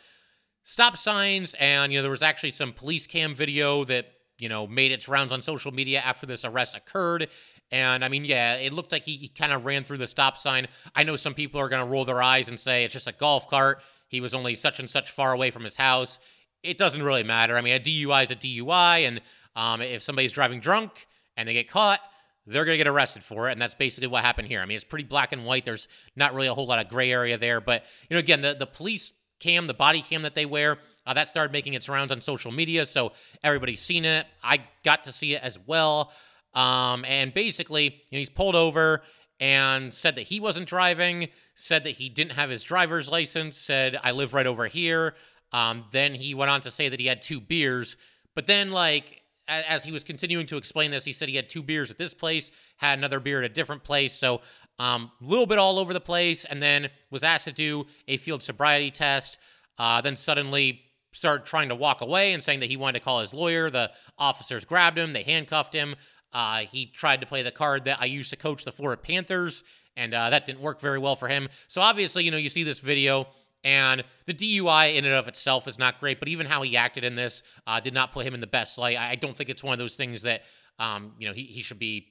stop 0.63 0.97
signs, 0.97 1.53
and 1.59 1.91
you 1.91 1.99
know 1.99 2.03
there 2.03 2.11
was 2.11 2.21
actually 2.21 2.51
some 2.51 2.73
police 2.73 3.07
cam 3.07 3.35
video 3.35 3.83
that 3.85 4.07
you 4.37 4.49
know 4.49 4.67
made 4.67 4.91
its 4.91 5.07
rounds 5.07 5.33
on 5.33 5.41
social 5.41 5.71
media 5.71 5.99
after 5.99 6.25
this 6.25 6.45
arrest 6.45 6.75
occurred. 6.75 7.27
And 7.71 8.03
I 8.03 8.09
mean, 8.09 8.25
yeah, 8.25 8.55
it 8.55 8.73
looked 8.73 8.91
like 8.91 9.03
he, 9.03 9.15
he 9.15 9.27
kind 9.29 9.53
of 9.53 9.65
ran 9.65 9.83
through 9.83 9.99
the 9.99 10.07
stop 10.07 10.37
sign. 10.37 10.67
I 10.93 11.03
know 11.03 11.15
some 11.15 11.33
people 11.33 11.59
are 11.61 11.69
going 11.69 11.83
to 11.83 11.89
roll 11.89 12.03
their 12.03 12.21
eyes 12.21 12.49
and 12.49 12.59
say 12.59 12.83
it's 12.83 12.93
just 12.93 13.07
a 13.07 13.13
golf 13.13 13.49
cart. 13.49 13.81
He 14.07 14.19
was 14.19 14.33
only 14.33 14.55
such 14.55 14.79
and 14.79 14.89
such 14.89 15.11
far 15.11 15.31
away 15.31 15.51
from 15.51 15.63
his 15.63 15.77
house. 15.77 16.19
It 16.63 16.77
doesn't 16.77 17.01
really 17.01 17.23
matter. 17.23 17.57
I 17.57 17.61
mean, 17.61 17.75
a 17.75 17.79
DUI 17.79 18.23
is 18.23 18.31
a 18.31 18.35
DUI, 18.35 19.07
and 19.07 19.21
um, 19.55 19.81
if 19.81 20.03
somebody's 20.03 20.33
driving 20.33 20.59
drunk 20.59 21.07
and 21.41 21.49
they 21.49 21.53
get 21.53 21.67
caught, 21.67 21.99
they're 22.45 22.65
going 22.65 22.75
to 22.75 22.83
get 22.83 22.87
arrested 22.87 23.23
for 23.23 23.49
it. 23.49 23.53
And 23.53 23.61
that's 23.61 23.75
basically 23.75 24.07
what 24.07 24.23
happened 24.23 24.47
here. 24.47 24.61
I 24.61 24.65
mean, 24.65 24.75
it's 24.75 24.85
pretty 24.85 25.05
black 25.05 25.31
and 25.31 25.43
white. 25.43 25.65
There's 25.65 25.87
not 26.15 26.33
really 26.33 26.47
a 26.47 26.53
whole 26.53 26.67
lot 26.67 26.79
of 26.79 26.87
gray 26.87 27.11
area 27.11 27.37
there. 27.37 27.59
But, 27.59 27.85
you 28.09 28.15
know, 28.15 28.19
again, 28.19 28.41
the, 28.41 28.53
the 28.53 28.67
police 28.67 29.11
cam, 29.39 29.65
the 29.65 29.73
body 29.73 30.01
cam 30.01 30.21
that 30.21 30.35
they 30.35 30.45
wear, 30.45 30.77
uh, 31.05 31.13
that 31.15 31.27
started 31.27 31.51
making 31.51 31.73
its 31.73 31.89
rounds 31.89 32.11
on 32.11 32.21
social 32.21 32.51
media. 32.51 32.85
So 32.85 33.13
everybody's 33.43 33.81
seen 33.81 34.05
it. 34.05 34.27
I 34.43 34.59
got 34.83 35.03
to 35.05 35.11
see 35.11 35.33
it 35.33 35.41
as 35.41 35.57
well. 35.65 36.11
Um, 36.53 37.05
and 37.07 37.33
basically, 37.33 37.85
you 37.85 38.11
know, 38.11 38.19
he's 38.19 38.29
pulled 38.29 38.55
over 38.55 39.01
and 39.39 39.91
said 39.91 40.15
that 40.15 40.23
he 40.23 40.39
wasn't 40.39 40.67
driving, 40.67 41.29
said 41.55 41.83
that 41.85 41.91
he 41.91 42.09
didn't 42.09 42.33
have 42.33 42.51
his 42.51 42.61
driver's 42.61 43.09
license, 43.09 43.57
said, 43.57 43.97
I 44.03 44.11
live 44.11 44.35
right 44.35 44.45
over 44.45 44.67
here. 44.67 45.15
Um, 45.51 45.85
then 45.91 46.13
he 46.13 46.35
went 46.35 46.51
on 46.51 46.61
to 46.61 46.71
say 46.71 46.89
that 46.89 46.99
he 46.99 47.07
had 47.07 47.21
two 47.21 47.41
beers. 47.41 47.97
But 48.35 48.47
then, 48.47 48.71
like, 48.71 49.20
as 49.51 49.83
he 49.83 49.91
was 49.91 50.03
continuing 50.03 50.45
to 50.47 50.57
explain 50.57 50.91
this, 50.91 51.03
he 51.03 51.13
said 51.13 51.29
he 51.29 51.35
had 51.35 51.49
two 51.49 51.61
beers 51.61 51.91
at 51.91 51.97
this 51.97 52.13
place, 52.13 52.51
had 52.77 52.97
another 52.97 53.19
beer 53.19 53.39
at 53.39 53.45
a 53.49 53.53
different 53.53 53.83
place. 53.83 54.13
So, 54.13 54.41
a 54.79 54.83
um, 54.83 55.11
little 55.19 55.45
bit 55.45 55.59
all 55.59 55.77
over 55.77 55.93
the 55.93 56.01
place, 56.01 56.45
and 56.45 56.61
then 56.61 56.89
was 57.11 57.23
asked 57.23 57.45
to 57.45 57.51
do 57.51 57.85
a 58.07 58.17
field 58.17 58.41
sobriety 58.41 58.89
test. 58.89 59.37
Uh, 59.77 60.01
then 60.01 60.15
suddenly 60.15 60.81
started 61.13 61.45
trying 61.45 61.69
to 61.69 61.75
walk 61.75 62.01
away 62.01 62.33
and 62.33 62.41
saying 62.41 62.61
that 62.61 62.69
he 62.69 62.77
wanted 62.77 62.99
to 62.99 63.03
call 63.03 63.19
his 63.19 63.33
lawyer. 63.33 63.69
The 63.69 63.91
officers 64.17 64.65
grabbed 64.65 64.97
him, 64.97 65.13
they 65.13 65.23
handcuffed 65.23 65.73
him. 65.73 65.95
Uh, 66.33 66.59
he 66.59 66.85
tried 66.85 67.21
to 67.21 67.27
play 67.27 67.43
the 67.43 67.51
card 67.51 67.85
that 67.85 67.97
I 68.01 68.05
used 68.05 68.29
to 68.29 68.37
coach 68.37 68.63
the 68.63 68.71
Florida 68.71 69.01
Panthers, 69.01 69.63
and 69.97 70.13
uh, 70.13 70.29
that 70.29 70.45
didn't 70.45 70.61
work 70.61 70.79
very 70.79 70.97
well 70.97 71.15
for 71.15 71.27
him. 71.27 71.49
So 71.67 71.81
obviously, 71.81 72.23
you 72.23 72.31
know, 72.31 72.37
you 72.37 72.49
see 72.49 72.63
this 72.63 72.79
video, 72.79 73.27
and 73.63 74.03
the 74.25 74.33
DUI 74.33 74.95
in 74.95 75.05
and 75.05 75.13
of 75.13 75.27
itself 75.27 75.67
is 75.67 75.77
not 75.77 75.99
great, 75.99 76.19
but 76.19 76.27
even 76.27 76.47
how 76.47 76.61
he 76.61 76.75
acted 76.75 77.03
in 77.03 77.15
this 77.15 77.43
uh, 77.67 77.79
did 77.79 77.93
not 77.93 78.11
put 78.11 78.25
him 78.25 78.33
in 78.33 78.41
the 78.41 78.47
best 78.47 78.77
light. 78.77 78.97
I 78.97 79.15
don't 79.15 79.35
think 79.35 79.49
it's 79.49 79.63
one 79.63 79.73
of 79.73 79.79
those 79.79 79.95
things 79.95 80.23
that, 80.23 80.43
um, 80.79 81.13
you 81.19 81.27
know, 81.27 81.33
he, 81.33 81.43
he 81.43 81.61
should 81.61 81.79
be, 81.79 82.07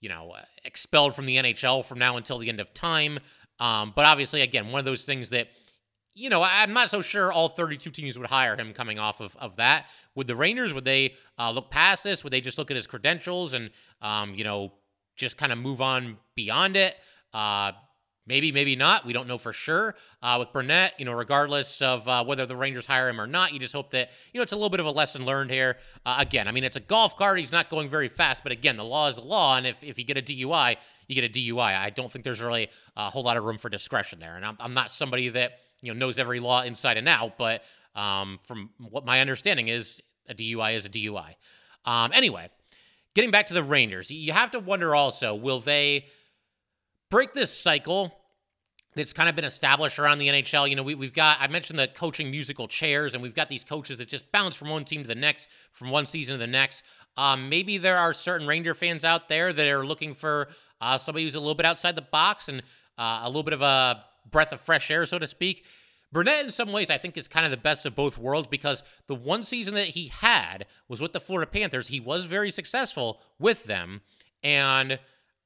you 0.00 0.08
know, 0.08 0.32
uh, 0.32 0.42
expelled 0.64 1.14
from 1.14 1.26
the 1.26 1.36
NHL 1.36 1.84
from 1.84 1.98
now 1.98 2.16
until 2.16 2.38
the 2.38 2.48
end 2.48 2.60
of 2.60 2.72
time. 2.74 3.18
Um, 3.58 3.92
but 3.94 4.04
obviously, 4.04 4.42
again, 4.42 4.70
one 4.70 4.78
of 4.78 4.84
those 4.84 5.04
things 5.04 5.30
that 5.30 5.48
you 6.14 6.30
know, 6.30 6.42
I'm 6.42 6.72
not 6.72 6.90
so 6.90 7.02
sure 7.02 7.32
all 7.32 7.48
32 7.48 7.90
teams 7.90 8.16
would 8.16 8.28
hire 8.28 8.56
him 8.56 8.72
coming 8.72 9.00
off 9.00 9.20
of, 9.20 9.36
of 9.36 9.56
that. 9.56 9.88
Would 10.14 10.28
the 10.28 10.36
Rangers, 10.36 10.72
would 10.72 10.84
they 10.84 11.14
uh, 11.38 11.50
look 11.50 11.70
past 11.70 12.04
this? 12.04 12.22
Would 12.22 12.32
they 12.32 12.40
just 12.40 12.56
look 12.56 12.70
at 12.70 12.76
his 12.76 12.86
credentials 12.86 13.52
and, 13.52 13.70
um, 14.00 14.34
you 14.34 14.44
know, 14.44 14.72
just 15.16 15.36
kind 15.36 15.50
of 15.50 15.58
move 15.58 15.80
on 15.80 16.16
beyond 16.36 16.76
it? 16.76 16.94
Uh, 17.32 17.72
maybe, 18.26 18.52
maybe 18.52 18.76
not. 18.76 19.04
We 19.04 19.12
don't 19.12 19.28
know 19.28 19.38
for 19.38 19.52
sure. 19.52 19.94
Uh, 20.22 20.36
with 20.40 20.52
Brunette, 20.52 20.94
you 20.98 21.04
know, 21.04 21.12
regardless 21.12 21.82
of 21.82 22.06
uh, 22.08 22.24
whether 22.24 22.46
the 22.46 22.56
Rangers 22.56 22.86
hire 22.86 23.08
him 23.08 23.20
or 23.20 23.26
not, 23.26 23.52
you 23.52 23.58
just 23.58 23.74
hope 23.74 23.90
that, 23.90 24.10
you 24.32 24.38
know, 24.38 24.42
it's 24.42 24.52
a 24.52 24.56
little 24.56 24.70
bit 24.70 24.80
of 24.80 24.86
a 24.86 24.90
lesson 24.90 25.24
learned 25.24 25.50
here. 25.50 25.76
Uh, 26.06 26.16
again, 26.18 26.48
I 26.48 26.52
mean, 26.52 26.64
it's 26.64 26.76
a 26.76 26.80
golf 26.80 27.16
cart. 27.16 27.38
He's 27.38 27.52
not 27.52 27.70
going 27.70 27.88
very 27.88 28.08
fast, 28.08 28.42
but 28.42 28.52
again, 28.52 28.76
the 28.76 28.84
law 28.84 29.08
is 29.08 29.16
the 29.16 29.22
law. 29.22 29.56
And 29.56 29.66
if, 29.66 29.82
if 29.82 29.98
you 29.98 30.04
get 30.04 30.18
a 30.18 30.22
DUI, 30.22 30.76
you 31.08 31.14
get 31.14 31.24
a 31.24 31.28
DUI. 31.28 31.76
I 31.76 31.90
don't 31.90 32.10
think 32.10 32.24
there's 32.24 32.42
really 32.42 32.68
a 32.96 33.10
whole 33.10 33.22
lot 33.22 33.36
of 33.36 33.44
room 33.44 33.58
for 33.58 33.68
discretion 33.68 34.18
there. 34.18 34.36
And 34.36 34.44
I'm, 34.44 34.56
I'm 34.60 34.74
not 34.74 34.90
somebody 34.90 35.28
that, 35.30 35.58
you 35.84 35.92
know 35.92 35.98
knows 35.98 36.18
every 36.18 36.40
law 36.40 36.62
inside 36.62 36.96
and 36.96 37.08
out. 37.08 37.36
But 37.36 37.62
um, 37.94 38.40
from 38.46 38.70
what 38.78 39.04
my 39.04 39.20
understanding 39.20 39.68
is, 39.68 40.00
a 40.28 40.34
DUI 40.34 40.74
is 40.74 40.86
a 40.86 40.88
DUI. 40.88 41.34
Um, 41.84 42.10
anyway, 42.14 42.48
getting 43.14 43.30
back 43.30 43.46
to 43.48 43.54
the 43.54 43.62
Rangers, 43.62 44.10
you 44.10 44.32
have 44.32 44.50
to 44.52 44.60
wonder 44.60 44.94
also 44.94 45.34
will 45.34 45.60
they 45.60 46.06
break 47.14 47.32
this 47.32 47.56
cycle? 47.56 48.12
That's 48.96 49.12
kind 49.12 49.28
of 49.28 49.36
been 49.36 49.44
established 49.44 50.00
around 50.00 50.18
the 50.18 50.26
NHL. 50.26 50.68
You 50.68 50.74
know, 50.74 50.82
we, 50.82 50.96
we've 50.96 51.14
got, 51.14 51.36
I 51.40 51.46
mentioned 51.46 51.78
the 51.78 51.86
coaching 51.86 52.28
musical 52.28 52.66
chairs, 52.66 53.14
and 53.14 53.22
we've 53.22 53.36
got 53.36 53.48
these 53.48 53.62
coaches 53.62 53.98
that 53.98 54.08
just 54.08 54.32
bounce 54.32 54.56
from 54.56 54.68
one 54.68 54.84
team 54.84 55.02
to 55.02 55.06
the 55.06 55.14
next, 55.14 55.48
from 55.70 55.90
one 55.90 56.06
season 56.06 56.34
to 56.34 56.38
the 56.38 56.48
next. 56.48 56.82
Um, 57.16 57.48
maybe 57.48 57.78
there 57.78 57.96
are 57.96 58.12
certain 58.12 58.48
Ranger 58.48 58.74
fans 58.74 59.04
out 59.04 59.28
there 59.28 59.52
that 59.52 59.68
are 59.68 59.86
looking 59.86 60.12
for 60.12 60.48
uh, 60.80 60.98
somebody 60.98 61.24
who's 61.24 61.36
a 61.36 61.38
little 61.38 61.54
bit 61.54 61.66
outside 61.66 61.94
the 61.94 62.02
box 62.02 62.48
and 62.48 62.62
uh, 62.98 63.20
a 63.22 63.28
little 63.28 63.44
bit 63.44 63.54
of 63.54 63.62
a 63.62 64.04
breath 64.28 64.50
of 64.50 64.60
fresh 64.60 64.90
air, 64.90 65.06
so 65.06 65.16
to 65.16 65.26
speak. 65.28 65.64
Brunette, 66.10 66.44
in 66.44 66.50
some 66.50 66.72
ways, 66.72 66.90
I 66.90 66.98
think 66.98 67.16
is 67.16 67.28
kind 67.28 67.44
of 67.44 67.52
the 67.52 67.56
best 67.56 67.86
of 67.86 67.94
both 67.94 68.18
worlds 68.18 68.48
because 68.48 68.82
the 69.06 69.14
one 69.14 69.44
season 69.44 69.74
that 69.74 69.86
he 69.86 70.08
had 70.08 70.66
was 70.88 71.00
with 71.00 71.12
the 71.12 71.20
Florida 71.20 71.48
Panthers. 71.48 71.86
He 71.86 72.00
was 72.00 72.24
very 72.24 72.50
successful 72.50 73.20
with 73.38 73.66
them. 73.66 74.00
And 74.42 74.98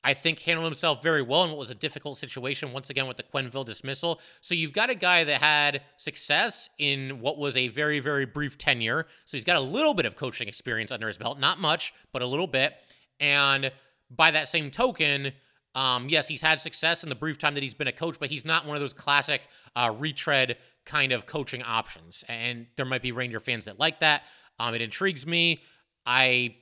I 0.09 0.15
think 0.15 0.39
handled 0.39 0.65
himself 0.65 1.03
very 1.03 1.21
well 1.21 1.45
in 1.45 1.51
what 1.51 1.59
was 1.59 1.69
a 1.69 1.75
difficult 1.75 2.17
situation, 2.17 2.73
once 2.73 2.89
again, 2.89 3.07
with 3.07 3.19
the 3.19 3.23
Quenneville 3.23 3.67
dismissal. 3.67 4.23
So 4.41 4.55
you've 4.55 4.73
got 4.73 4.89
a 4.89 4.95
guy 4.95 5.23
that 5.25 5.43
had 5.43 5.83
success 5.99 6.71
in 6.79 7.21
what 7.21 7.37
was 7.37 7.59
a 7.59 7.69
very, 7.69 8.01
very 8.01 8.25
brief 8.25 8.57
tenure. 8.57 9.07
So 9.27 9.37
he's 9.37 9.45
got 9.45 9.57
a 9.57 9.61
little 9.61 9.93
bit 9.93 10.07
of 10.07 10.17
coaching 10.17 10.49
experience 10.49 10.91
under 10.93 11.09
his 11.09 11.19
belt, 11.19 11.39
not 11.39 11.61
much, 11.61 11.93
but 12.11 12.23
a 12.23 12.27
little 12.27 12.47
bit. 12.47 12.73
And 13.21 13.71
by 14.11 14.31
that 14.31 14.49
same 14.49 14.71
token, 14.71 15.33
um, 15.75 16.09
yes, 16.09 16.27
he's 16.27 16.41
had 16.41 16.59
success 16.59 17.03
in 17.03 17.11
the 17.11 17.15
brief 17.15 17.37
time 17.37 17.53
that 17.53 17.63
he's 17.63 17.75
been 17.75 17.89
a 17.89 17.93
coach, 17.93 18.17
but 18.19 18.31
he's 18.31 18.47
not 18.47 18.65
one 18.65 18.79
of 18.79 18.81
those 18.81 18.95
classic 18.95 19.43
uh, 19.77 19.93
retread 19.95 20.57
kind 20.87 21.13
of 21.13 21.27
coaching 21.27 21.63
options. 21.63 22.25
And 22.31 22.67
there 22.77 22.87
might 22.87 23.03
be 23.03 23.13
Ranger 23.13 23.41
fans 23.41 23.67
that 23.67 23.79
like 23.79 24.01
that. 24.01 24.23
Um, 24.59 24.75
it 24.75 24.81
intrigues 24.81 25.27
me. 25.27 25.61
I, 26.07 26.57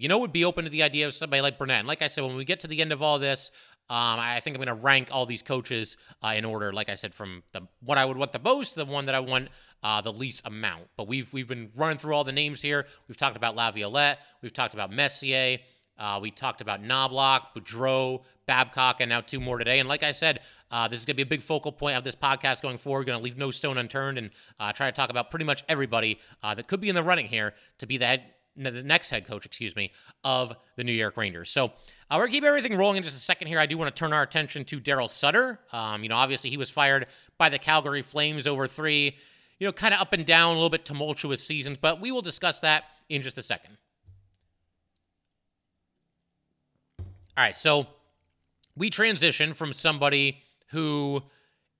you 0.00 0.08
know, 0.08 0.18
would 0.18 0.32
be 0.32 0.46
open 0.46 0.64
to 0.64 0.70
the 0.70 0.82
idea 0.82 1.06
of 1.06 1.12
somebody 1.12 1.42
like 1.42 1.58
Brunette. 1.58 1.80
And 1.80 1.88
like 1.88 2.00
I 2.00 2.06
said, 2.06 2.24
when 2.24 2.34
we 2.34 2.46
get 2.46 2.60
to 2.60 2.66
the 2.66 2.80
end 2.80 2.90
of 2.90 3.02
all 3.02 3.18
this, 3.18 3.50
um, 3.90 4.18
I 4.18 4.40
think 4.40 4.56
I'm 4.56 4.64
going 4.64 4.74
to 4.74 4.82
rank 4.82 5.08
all 5.10 5.26
these 5.26 5.42
coaches 5.42 5.96
uh, 6.22 6.32
in 6.36 6.44
order, 6.44 6.72
like 6.72 6.88
I 6.88 6.94
said, 6.94 7.12
from 7.12 7.42
the 7.52 7.62
what 7.80 7.98
I 7.98 8.04
would 8.04 8.16
want 8.16 8.32
the 8.32 8.38
most, 8.38 8.76
the 8.76 8.84
one 8.86 9.06
that 9.06 9.14
I 9.14 9.20
want 9.20 9.48
uh, 9.82 10.00
the 10.00 10.12
least 10.12 10.46
amount. 10.46 10.84
But 10.96 11.06
we've 11.06 11.30
we've 11.32 11.48
been 11.48 11.70
running 11.76 11.98
through 11.98 12.14
all 12.14 12.24
the 12.24 12.32
names 12.32 12.62
here. 12.62 12.86
We've 13.08 13.16
talked 13.16 13.36
about 13.36 13.56
Laviolette. 13.56 14.20
We've 14.42 14.52
talked 14.52 14.74
about 14.74 14.90
Messier. 14.90 15.58
Uh, 15.98 16.18
we 16.22 16.30
talked 16.30 16.62
about 16.62 16.82
Knoblauch, 16.82 17.42
Boudreau, 17.54 18.22
Babcock, 18.46 19.00
and 19.00 19.10
now 19.10 19.20
two 19.20 19.38
more 19.38 19.58
today. 19.58 19.80
And 19.80 19.88
like 19.88 20.02
I 20.02 20.12
said, 20.12 20.40
uh, 20.70 20.88
this 20.88 21.00
is 21.00 21.04
going 21.04 21.14
to 21.14 21.16
be 21.16 21.22
a 21.22 21.26
big 21.26 21.42
focal 21.42 21.72
point 21.72 21.98
of 21.98 22.04
this 22.04 22.14
podcast 22.14 22.62
going 22.62 22.78
forward. 22.78 23.06
Going 23.06 23.18
to 23.18 23.24
leave 23.24 23.36
no 23.36 23.50
stone 23.50 23.76
unturned 23.76 24.16
and 24.16 24.30
uh, 24.58 24.72
try 24.72 24.86
to 24.86 24.92
talk 24.92 25.10
about 25.10 25.30
pretty 25.30 25.44
much 25.44 25.62
everybody 25.68 26.18
uh, 26.42 26.54
that 26.54 26.68
could 26.68 26.80
be 26.80 26.88
in 26.88 26.94
the 26.94 27.02
running 27.02 27.26
here 27.26 27.52
to 27.78 27.86
be 27.86 27.98
the 27.98 28.06
the 28.56 28.70
next 28.70 29.10
head 29.10 29.26
coach, 29.26 29.46
excuse 29.46 29.74
me, 29.76 29.92
of 30.24 30.54
the 30.76 30.84
New 30.84 30.92
York 30.92 31.16
Rangers. 31.16 31.50
So 31.50 31.66
uh, 32.10 32.16
we're 32.16 32.26
to 32.26 32.32
keep 32.32 32.44
everything 32.44 32.76
rolling 32.76 32.96
in 32.96 33.02
just 33.02 33.16
a 33.16 33.20
second 33.20 33.48
here. 33.48 33.58
I 33.58 33.66
do 33.66 33.78
want 33.78 33.94
to 33.94 33.98
turn 33.98 34.12
our 34.12 34.22
attention 34.22 34.64
to 34.66 34.80
Darryl 34.80 35.08
Sutter. 35.08 35.60
Um, 35.72 36.02
you 36.02 36.08
know, 36.08 36.16
obviously 36.16 36.50
he 36.50 36.56
was 36.56 36.70
fired 36.70 37.06
by 37.38 37.48
the 37.48 37.58
Calgary 37.58 38.02
Flames 38.02 38.46
over 38.46 38.66
three, 38.66 39.16
you 39.58 39.66
know, 39.66 39.72
kind 39.72 39.94
of 39.94 40.00
up 40.00 40.12
and 40.12 40.26
down, 40.26 40.52
a 40.52 40.54
little 40.54 40.70
bit 40.70 40.84
tumultuous 40.84 41.42
seasons, 41.42 41.78
but 41.80 42.00
we 42.00 42.10
will 42.10 42.22
discuss 42.22 42.60
that 42.60 42.84
in 43.08 43.22
just 43.22 43.38
a 43.38 43.42
second. 43.42 43.76
All 46.98 47.44
right, 47.44 47.54
so 47.54 47.86
we 48.76 48.90
transition 48.90 49.54
from 49.54 49.72
somebody 49.72 50.42
who 50.68 51.22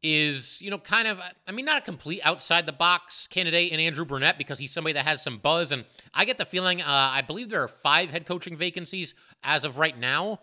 is, 0.03 0.61
you 0.63 0.71
know, 0.71 0.79
kind 0.79 1.07
of, 1.07 1.21
I 1.47 1.53
mean, 1.53 1.65
not 1.65 1.79
a 1.79 1.85
complete 1.85 2.21
outside 2.25 2.67
the 2.67 2.73
box 2.73 3.27
candidate 3.27 3.73
in 3.73 3.81
Andrew 3.81 4.05
Brunette 4.05 4.39
because 4.39 4.59
he's 4.59 4.73
somebody 4.73 4.95
that 4.95 5.07
has 5.07 5.23
some 5.23 5.39
buzz. 5.39 5.73
And 5.73 5.85
I 6.15 6.25
get 6.25 6.39
the 6.39 6.45
feeling, 6.45 6.81
uh, 6.81 6.85
I 6.87 7.23
believe 7.23 7.51
there 7.51 7.63
are 7.63 7.69
five 7.69 8.11
head 8.11 8.27
coaching 8.27 8.57
vacancies 8.57 9.15
as 9.45 9.65
of 9.65 9.79
right 9.79 9.99
now. 9.99 10.41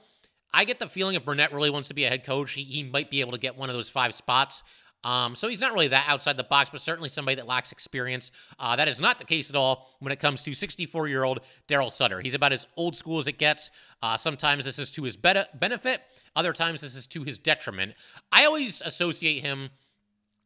I 0.54 0.64
get 0.64 0.80
the 0.80 0.88
feeling 0.88 1.16
if 1.16 1.26
Brunette 1.26 1.54
really 1.54 1.70
wants 1.70 1.88
to 1.90 1.94
be 1.94 2.06
a 2.06 2.10
head 2.10 2.26
coach, 2.26 2.54
he, 2.54 2.64
he 2.64 2.84
might 2.84 3.12
be 3.12 3.22
able 3.22 3.34
to 3.34 3.40
get 3.40 3.58
one 3.58 3.70
of 3.70 3.76
those 3.76 3.90
five 3.90 4.14
spots. 4.14 4.64
Um, 5.04 5.36
so 5.36 5.48
he's 5.48 5.62
not 5.62 5.74
really 5.74 5.90
that 5.90 6.06
outside 6.08 6.38
the 6.38 6.44
box, 6.44 6.70
but 6.70 6.82
certainly 6.82 7.10
somebody 7.10 7.36
that 7.36 7.48
lacks 7.48 7.72
experience. 7.72 8.32
Uh, 8.60 8.76
that 8.76 8.88
is 8.88 9.00
not 9.00 9.20
the 9.20 9.26
case 9.26 9.50
at 9.50 9.56
all 9.56 9.96
when 10.00 10.12
it 10.12 10.20
comes 10.20 10.44
to 10.44 10.54
64 10.54 11.08
year 11.08 11.24
old 11.24 11.40
Darryl 11.68 11.92
Sutter. 11.92 12.20
He's 12.20 12.34
about 12.34 12.52
as 12.52 12.66
old 12.76 12.96
school 12.96 13.20
as 13.20 13.28
it 13.28 13.38
gets. 13.38 13.72
Uh, 14.02 14.18
sometimes 14.18 14.66
this 14.66 14.80
is 14.80 14.92
to 14.92 15.04
his 15.04 15.16
be- 15.16 15.44
benefit, 15.60 16.02
other 16.36 16.54
times 16.54 16.82
this 16.82 16.96
is 16.96 17.08
to 17.08 17.24
his 17.24 17.40
detriment. 17.40 17.94
I 18.32 18.46
always 18.46 18.82
associate 18.82 19.42
him 19.42 19.70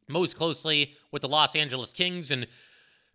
most 0.08 0.36
closely 0.36 0.94
with 1.10 1.22
the 1.22 1.28
Los 1.28 1.56
Angeles 1.56 1.92
Kings 1.92 2.30
and 2.30 2.46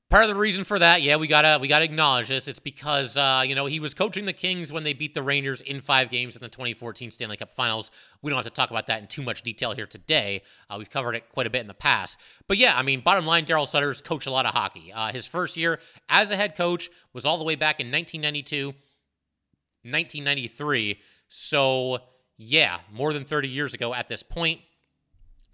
Part 0.10 0.24
of 0.24 0.30
the 0.30 0.36
reason 0.36 0.64
for 0.64 0.80
that, 0.80 1.02
yeah, 1.02 1.18
we 1.18 1.28
gotta 1.28 1.58
we 1.60 1.68
gotta 1.68 1.84
acknowledge 1.84 2.30
this. 2.30 2.48
It's 2.48 2.60
because 2.60 3.18
uh, 3.18 3.44
you 3.46 3.56
know 3.56 3.66
he 3.66 3.82
was 3.82 3.94
coaching 3.94 4.24
the 4.24 4.32
Kings 4.32 4.72
when 4.72 4.86
they 4.86 4.94
beat 4.94 5.14
the 5.14 5.22
Rangers 5.22 5.60
in 5.60 5.82
five 5.82 6.10
games 6.10 6.34
in 6.34 6.42
the 6.42 6.48
2014 6.48 7.12
Stanley 7.12 7.36
Cup 7.36 7.52
Finals. 7.52 7.92
We 8.22 8.30
don't 8.30 8.38
have 8.38 8.46
to 8.46 8.52
talk 8.52 8.72
about 8.72 8.88
that 8.88 9.02
in 9.02 9.08
too 9.08 9.22
much 9.22 9.42
detail 9.42 9.74
here 9.74 9.86
today. 9.86 10.44
Uh, 10.70 10.76
we've 10.78 10.90
covered 10.90 11.16
it 11.16 11.30
quite 11.30 11.46
a 11.46 11.50
bit 11.50 11.60
in 11.60 11.68
the 11.68 11.74
past. 11.74 12.18
But 12.48 12.56
yeah, 12.56 12.78
I 12.78 12.84
mean, 12.84 13.02
bottom 13.02 13.26
line, 13.26 13.46
Darryl 13.46 13.68
Sutter's 13.68 14.00
coached 14.00 14.28
a 14.28 14.32
lot 14.32 14.46
of 14.46 14.54
hockey. 14.54 14.94
Uh, 14.94 15.12
his 15.12 15.26
first 15.26 15.58
year 15.58 15.78
as 16.08 16.32
a 16.32 16.38
head 16.38 16.56
coach 16.56 16.90
was 17.12 17.26
all 17.26 17.38
the 17.38 17.44
way 17.44 17.56
back 17.56 17.82
in 17.82 17.88
1992, 17.88 18.68
1993. 18.68 21.02
So 21.28 22.00
yeah, 22.38 22.80
more 22.94 23.12
than 23.12 23.26
30 23.26 23.50
years 23.50 23.74
ago 23.74 23.94
at 23.94 24.08
this 24.08 24.24
point. 24.24 24.62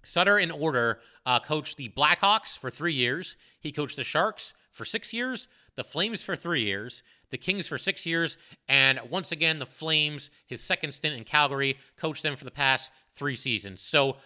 Sutter, 0.04 0.38
in 0.38 0.50
order, 0.50 1.00
uh, 1.26 1.40
coached 1.40 1.76
the 1.76 1.88
Blackhawks 1.90 2.56
for 2.56 2.70
three 2.70 2.92
years. 2.92 3.36
He 3.60 3.72
coached 3.72 3.96
the 3.96 4.04
Sharks 4.04 4.52
for 4.70 4.84
six 4.84 5.12
years, 5.12 5.48
the 5.76 5.84
Flames 5.84 6.22
for 6.22 6.36
three 6.36 6.62
years, 6.62 7.02
the 7.30 7.38
Kings 7.38 7.66
for 7.66 7.78
six 7.78 8.06
years, 8.06 8.36
and 8.68 9.00
once 9.10 9.32
again, 9.32 9.58
the 9.58 9.66
Flames, 9.66 10.30
his 10.46 10.60
second 10.60 10.92
stint 10.92 11.16
in 11.16 11.24
Calgary, 11.24 11.78
coached 11.96 12.22
them 12.22 12.36
for 12.36 12.44
the 12.44 12.50
past 12.50 12.90
three 13.14 13.36
seasons. 13.36 13.80
So 13.80 14.16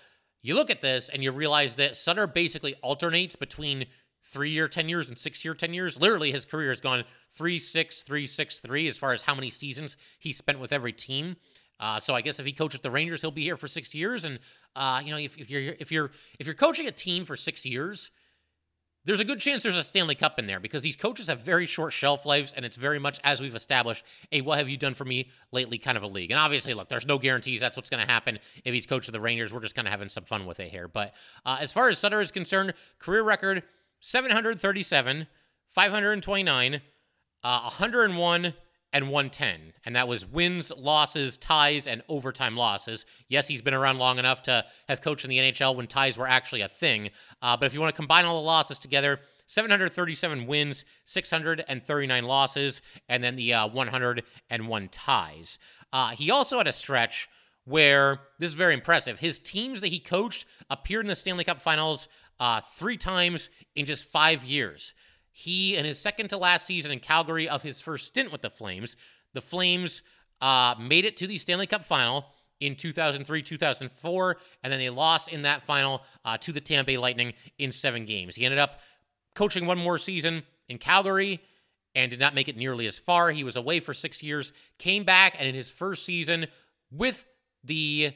you 0.43 0.55
look 0.55 0.71
at 0.71 0.81
this 0.81 1.09
and 1.09 1.23
you 1.23 1.33
realize 1.33 1.77
that 1.77 1.97
Sutter 1.97 2.27
basically 2.27 2.75
alternates 2.77 3.37
between 3.37 3.87
three 4.25 4.51
year 4.51 4.69
tenures 4.69 5.09
and 5.09 5.17
six 5.17 5.45
year 5.45 5.55
tenures. 5.55 5.99
Literally, 5.99 6.33
his 6.33 6.45
career 6.45 6.71
has 6.71 6.81
gone 6.81 7.05
three, 7.33 7.59
six, 7.59 8.03
three, 8.03 8.27
six, 8.27 8.61
three 8.61 8.89
as 8.89 8.97
far 8.97 9.13
as 9.13 9.23
how 9.23 9.35
many 9.35 9.51
seasons 9.51 9.97
he 10.19 10.33
spent 10.33 10.61
with 10.61 10.73
every 10.73 10.93
team. 10.93 11.37
Uh, 11.81 12.01
so 12.01 12.15
I 12.15 12.21
guess 12.21 12.41
if 12.41 12.47
he 12.47 12.53
coaches 12.53 12.81
the 12.81 12.91
Rangers, 12.91 13.21
he'll 13.21 13.31
be 13.31 13.43
here 13.43 13.57
for 13.57 13.69
six 13.69 13.95
years. 13.95 14.25
And 14.25 14.39
uh, 14.75 15.01
you 15.05 15.13
know, 15.13 15.19
if, 15.19 15.39
if, 15.39 15.51
you're 15.51 15.75
if 15.79 15.93
you're 15.93 16.11
if 16.39 16.47
you're 16.47 16.55
coaching 16.55 16.87
a 16.87 16.93
team 16.93 17.25
for 17.25 17.37
six 17.37 17.65
years, 17.65 18.11
there's 19.05 19.21
a 19.21 19.25
good 19.25 19.41
chance 19.41 19.63
there's 19.63 19.77
a 19.77 19.85
Stanley 19.85 20.15
Cup 20.15 20.39
in 20.39 20.47
there 20.47 20.61
because 20.61 20.83
these 20.83 20.97
coaches 20.97 21.29
have 21.29 21.41
very 21.41 21.67
short 21.67 21.93
shelf 21.93 22.27
lives, 22.27 22.53
and 22.53 22.65
it's 22.65 22.77
very 22.77 22.99
much 22.99 23.21
as 23.25 23.41
we've 23.41 23.55
established 23.55 24.05
a 24.33 24.41
"what 24.41 24.59
have 24.59 24.69
you 24.69 24.77
done 24.77 24.95
for 24.95 25.05
me 25.05 25.31
lately" 25.53 25.79
kind 25.79 25.97
of 25.97 26.03
a 26.03 26.09
league. 26.09 26.31
And 26.31 26.39
obviously, 26.39 26.75
look, 26.75 26.89
there's 26.89 27.07
no 27.07 27.19
guarantees 27.19 27.61
that's 27.61 27.77
what's 27.77 27.91
going 27.91 28.05
to 28.05 28.11
happen 28.13 28.39
if 28.65 28.75
he's 28.75 28.87
coaching 28.87 29.13
the 29.13 29.21
Rangers. 29.21 29.53
We're 29.53 29.61
just 29.61 29.75
kind 29.75 29.87
of 29.87 29.93
having 29.93 30.09
some 30.09 30.25
fun 30.25 30.47
with 30.47 30.61
it 30.61 30.71
here. 30.71 30.89
But 30.89 31.15
uh, 31.47 31.59
as 31.61 31.73
far 31.73 31.89
as 31.89 31.99
Sutter 31.99 32.21
is 32.21 32.33
concerned, 32.33 32.75
career 32.99 33.23
record 33.23 33.63
737, 34.01 35.27
529, 35.71 36.81
uh, 37.45 37.61
101 37.61 38.53
and 38.93 39.11
110. 39.11 39.73
And 39.85 39.97
that 39.97 40.09
was 40.09 40.25
wins, 40.25 40.73
losses, 40.77 41.37
ties, 41.37 41.87
and 41.87 42.03
overtime 42.09 42.57
losses. 42.57 43.05
Yes, 43.29 43.47
he's 43.47 43.63
been 43.63 43.75
around 43.75 43.99
long 43.99 44.19
enough 44.19 44.43
to 44.45 44.65
have 44.89 45.01
coached 45.01 45.25
in 45.25 45.31
the 45.31 45.39
NHL 45.39 45.77
when 45.77 45.87
ties 45.87 46.17
were 46.17 46.27
actually 46.27 46.63
a 46.63 46.69
thing. 46.69 47.11
Uh, 47.43 47.57
but 47.57 47.67
if 47.67 47.75
you 47.75 47.81
want 47.81 47.95
to 47.95 47.97
combine 47.97 48.25
all 48.25 48.41
the 48.41 48.47
losses 48.47 48.79
together, 48.79 49.21
737 49.47 50.47
wins, 50.47 50.85
639 51.05 52.25
losses, 52.25 52.83
and 53.09 53.23
then 53.23 53.37
the 53.37 53.55
uh, 53.55 53.69
101 53.69 54.89
ties. 54.89 55.59
Uh, 55.93 56.11
he 56.11 56.31
also 56.31 56.59
had 56.59 56.69
a 56.69 56.73
stretch 56.73 57.29
where 57.65 58.21
this 58.39 58.49
is 58.49 58.55
very 58.55 58.73
impressive. 58.73 59.19
His 59.19 59.39
teams 59.39 59.83
that 59.83 59.89
he 59.89 59.99
coached 59.99 60.47
appeared 60.71 61.05
in 61.05 61.09
the 61.09 61.17
Stanley 61.17 61.45
Cup 61.45 61.61
finals 61.61 62.09
uh, 62.41 62.63
three 62.77 62.97
times 62.97 63.51
in 63.75 63.85
just 63.85 64.05
five 64.05 64.45
years. 64.45 64.95
He, 65.39 65.77
in 65.77 65.85
his 65.85 66.01
second 66.01 66.31
to 66.31 66.37
last 66.37 66.67
season 66.67 66.91
in 66.91 66.99
Calgary 66.99 67.49
of 67.49 67.63
his 67.63 67.81
first 67.81 68.09
stint 68.09 68.33
with 68.33 68.43
the 68.43 68.51
Flames, 68.51 68.97
the 69.35 69.41
Flames 69.41 70.03
uh, 70.41 70.75
made 70.81 71.05
it 71.05 71.17
to 71.19 71.29
the 71.29 71.39
Stanley 71.39 71.69
Cup 71.69 71.85
final 71.85 72.27
in 72.59 72.75
2003, 72.75 73.41
2004, 73.41 74.37
and 74.65 74.73
then 74.73 74.81
they 74.81 74.91
lost 74.91 75.29
in 75.29 75.43
that 75.43 75.65
final 75.65 76.03
uh, 76.25 76.37
to 76.39 76.51
the 76.51 76.61
Tampa 76.61 76.87
Bay 76.87 76.99
Lightning 76.99 77.35
in 77.57 77.71
seven 77.71 78.05
games. 78.05 78.35
He 78.35 78.45
ended 78.45 78.59
up 78.59 78.81
coaching 79.37 79.65
one 79.65 79.79
more 79.79 79.97
season 79.97 80.43
in 80.69 80.77
Calgary 80.77 81.41
and 81.95 82.11
did 82.11 82.19
not 82.19 82.35
make 82.35 82.49
it 82.49 82.57
nearly 82.57 82.89
as 82.89 82.99
far. 82.99 83.31
He 83.31 83.45
was 83.45 83.55
away 83.55 83.79
for 83.79 83.95
six 83.95 84.25
years, 84.25 84.53
came 84.79 85.05
back, 85.05 85.37
and 85.39 85.49
in 85.49 85.55
his 85.55 85.71
first 85.71 86.05
season 86.05 86.49
with 86.91 87.25
the 87.63 88.11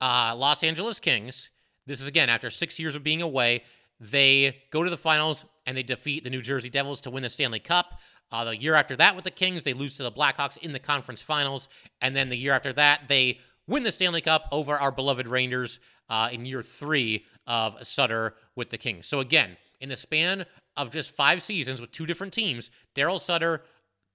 uh, 0.00 0.34
Los 0.36 0.64
Angeles 0.64 0.98
Kings, 0.98 1.50
this 1.86 2.00
is 2.00 2.08
again 2.08 2.28
after 2.28 2.50
six 2.50 2.80
years 2.80 2.96
of 2.96 3.04
being 3.04 3.22
away, 3.22 3.62
they 4.00 4.62
go 4.70 4.82
to 4.82 4.90
the 4.90 4.96
finals 4.96 5.44
and 5.66 5.76
they 5.76 5.82
defeat 5.82 6.24
the 6.24 6.30
New 6.30 6.42
Jersey 6.42 6.70
Devils 6.70 7.00
to 7.02 7.10
win 7.10 7.22
the 7.22 7.30
Stanley 7.30 7.60
Cup. 7.60 8.00
Uh, 8.30 8.44
the 8.44 8.56
year 8.56 8.74
after 8.74 8.96
that 8.96 9.14
with 9.14 9.24
the 9.24 9.30
Kings, 9.30 9.64
they 9.64 9.72
lose 9.72 9.96
to 9.96 10.02
the 10.02 10.12
Blackhawks 10.12 10.58
in 10.58 10.72
the 10.72 10.78
conference 10.78 11.22
finals. 11.22 11.68
And 12.00 12.14
then 12.14 12.28
the 12.28 12.36
year 12.36 12.52
after 12.52 12.72
that, 12.74 13.08
they 13.08 13.38
win 13.66 13.82
the 13.82 13.92
Stanley 13.92 14.20
Cup 14.20 14.48
over 14.52 14.74
our 14.74 14.92
beloved 14.92 15.26
Rangers 15.26 15.80
uh, 16.08 16.28
in 16.32 16.46
year 16.46 16.62
three 16.62 17.24
of 17.46 17.86
Sutter 17.86 18.34
with 18.56 18.70
the 18.70 18.78
Kings. 18.78 19.06
So 19.06 19.20
again, 19.20 19.56
in 19.80 19.88
the 19.88 19.96
span 19.96 20.44
of 20.76 20.90
just 20.90 21.14
five 21.14 21.42
seasons 21.42 21.80
with 21.80 21.90
two 21.92 22.06
different 22.06 22.32
teams, 22.32 22.70
Darryl 22.94 23.20
Sutter 23.20 23.62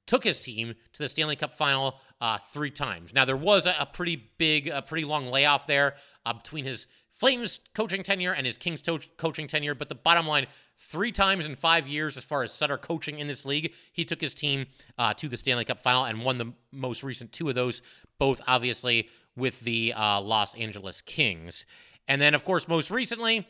took 0.06 0.24
his 0.24 0.40
team 0.40 0.76
to 0.94 1.04
the 1.04 1.10
Stanley 1.10 1.36
Cup 1.36 1.54
final 1.54 2.00
uh, 2.20 2.38
three 2.52 2.72
times. 2.72 3.14
Now 3.14 3.26
there 3.26 3.38
was 3.38 3.66
a, 3.66 3.76
a, 3.80 3.86
pretty 3.86 4.32
big, 4.38 4.68
a 4.68 4.82
pretty 4.82 5.06
long 5.06 5.28
layoff 5.28 5.66
there 5.66 5.96
uh, 6.26 6.34
between 6.34 6.66
his 6.66 6.88
Flames 7.24 7.62
coaching 7.74 8.04
tenure 8.04 8.34
and 8.34 8.46
his 8.46 8.58
Kings 8.58 8.82
to- 8.82 9.00
coaching 9.16 9.48
tenure. 9.48 9.74
But 9.74 9.88
the 9.88 9.96
bottom 9.96 10.28
line, 10.28 10.46
three 10.78 11.14
times 11.14 11.46
in 11.46 11.56
five 11.56 11.88
years, 11.88 12.18
as 12.18 12.26
far 12.26 12.44
as 12.44 12.52
Sutter 12.52 12.78
coaching 12.78 13.20
in 13.20 13.30
this 13.30 13.46
league, 13.46 13.74
he 13.94 14.04
took 14.04 14.20
his 14.20 14.34
team 14.34 14.66
uh, 14.98 15.14
to 15.14 15.30
the 15.30 15.38
Stanley 15.38 15.64
Cup 15.64 15.80
final 15.80 16.04
and 16.04 16.26
won 16.26 16.38
the 16.38 16.52
most 16.74 17.02
recent 17.02 17.32
two 17.32 17.48
of 17.48 17.56
those, 17.56 17.82
both 18.20 18.42
obviously 18.46 19.08
with 19.38 19.62
the 19.62 19.94
uh, 19.94 20.20
Los 20.20 20.54
Angeles 20.56 21.02
Kings. 21.02 21.66
And 22.10 22.22
then, 22.22 22.34
of 22.34 22.44
course, 22.44 22.68
most 22.68 22.92
recently, 22.92 23.36
you 23.36 23.44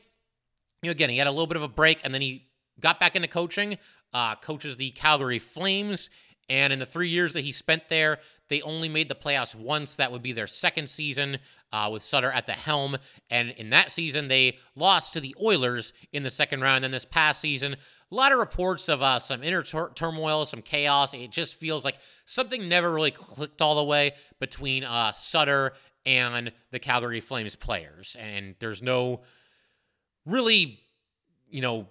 know, 0.84 0.92
again, 0.92 1.10
he 1.10 1.18
had 1.18 1.26
a 1.26 1.32
little 1.32 1.48
bit 1.48 1.58
of 1.58 1.64
a 1.64 1.68
break 1.68 2.00
and 2.04 2.14
then 2.14 2.22
he 2.22 2.50
got 2.80 3.00
back 3.00 3.16
into 3.16 3.28
coaching, 3.28 3.80
uh, 4.14 4.36
coaches 4.36 4.78
the 4.78 4.92
Calgary 4.92 5.40
Flames. 5.40 6.12
And 6.48 6.72
in 6.74 6.78
the 6.78 6.86
three 6.86 7.10
years 7.10 7.34
that 7.34 7.42
he 7.42 7.52
spent 7.52 7.90
there, 7.90 8.20
they 8.54 8.62
only 8.62 8.88
made 8.88 9.10
the 9.10 9.16
playoffs 9.16 9.56
once. 9.56 9.96
That 9.96 10.12
would 10.12 10.22
be 10.22 10.32
their 10.32 10.46
second 10.46 10.88
season 10.88 11.40
uh, 11.72 11.90
with 11.92 12.04
Sutter 12.04 12.32
at 12.32 12.46
the 12.46 12.54
helm. 12.54 12.98
And 13.32 13.50
in 13.50 13.72
that 13.72 13.92
season, 13.92 14.28
they 14.28 14.60
lost 14.76 15.14
to 15.14 15.20
the 15.20 15.36
Oilers 15.42 15.92
in 16.12 16.22
the 16.22 16.30
second 16.30 16.62
round. 16.62 16.76
And 16.76 16.84
then 16.84 16.92
this 16.92 17.04
past 17.04 17.42
season, 17.42 17.74
a 17.74 18.16
lot 18.16 18.32
of 18.32 18.38
reports 18.38 18.90
of 18.90 19.02
uh, 19.02 19.18
some 19.18 19.42
inner 19.42 19.64
tur- 19.64 19.92
turmoil, 19.96 20.46
some 20.46 20.62
chaos. 20.62 21.16
It 21.16 21.32
just 21.32 21.56
feels 21.56 21.84
like 21.84 21.96
something 22.26 22.70
never 22.70 22.94
really 22.94 23.10
clicked 23.10 23.60
all 23.60 23.74
the 23.74 23.84
way 23.84 24.12
between 24.40 24.84
uh, 24.84 25.12
Sutter 25.12 25.74
and 26.06 26.52
the 26.70 26.78
Calgary 26.78 27.22
Flames 27.22 27.56
players. 27.56 28.16
And 28.20 28.54
there's 28.60 28.84
no 28.84 29.22
really, 30.28 30.80
you 31.50 31.62
know, 31.62 31.88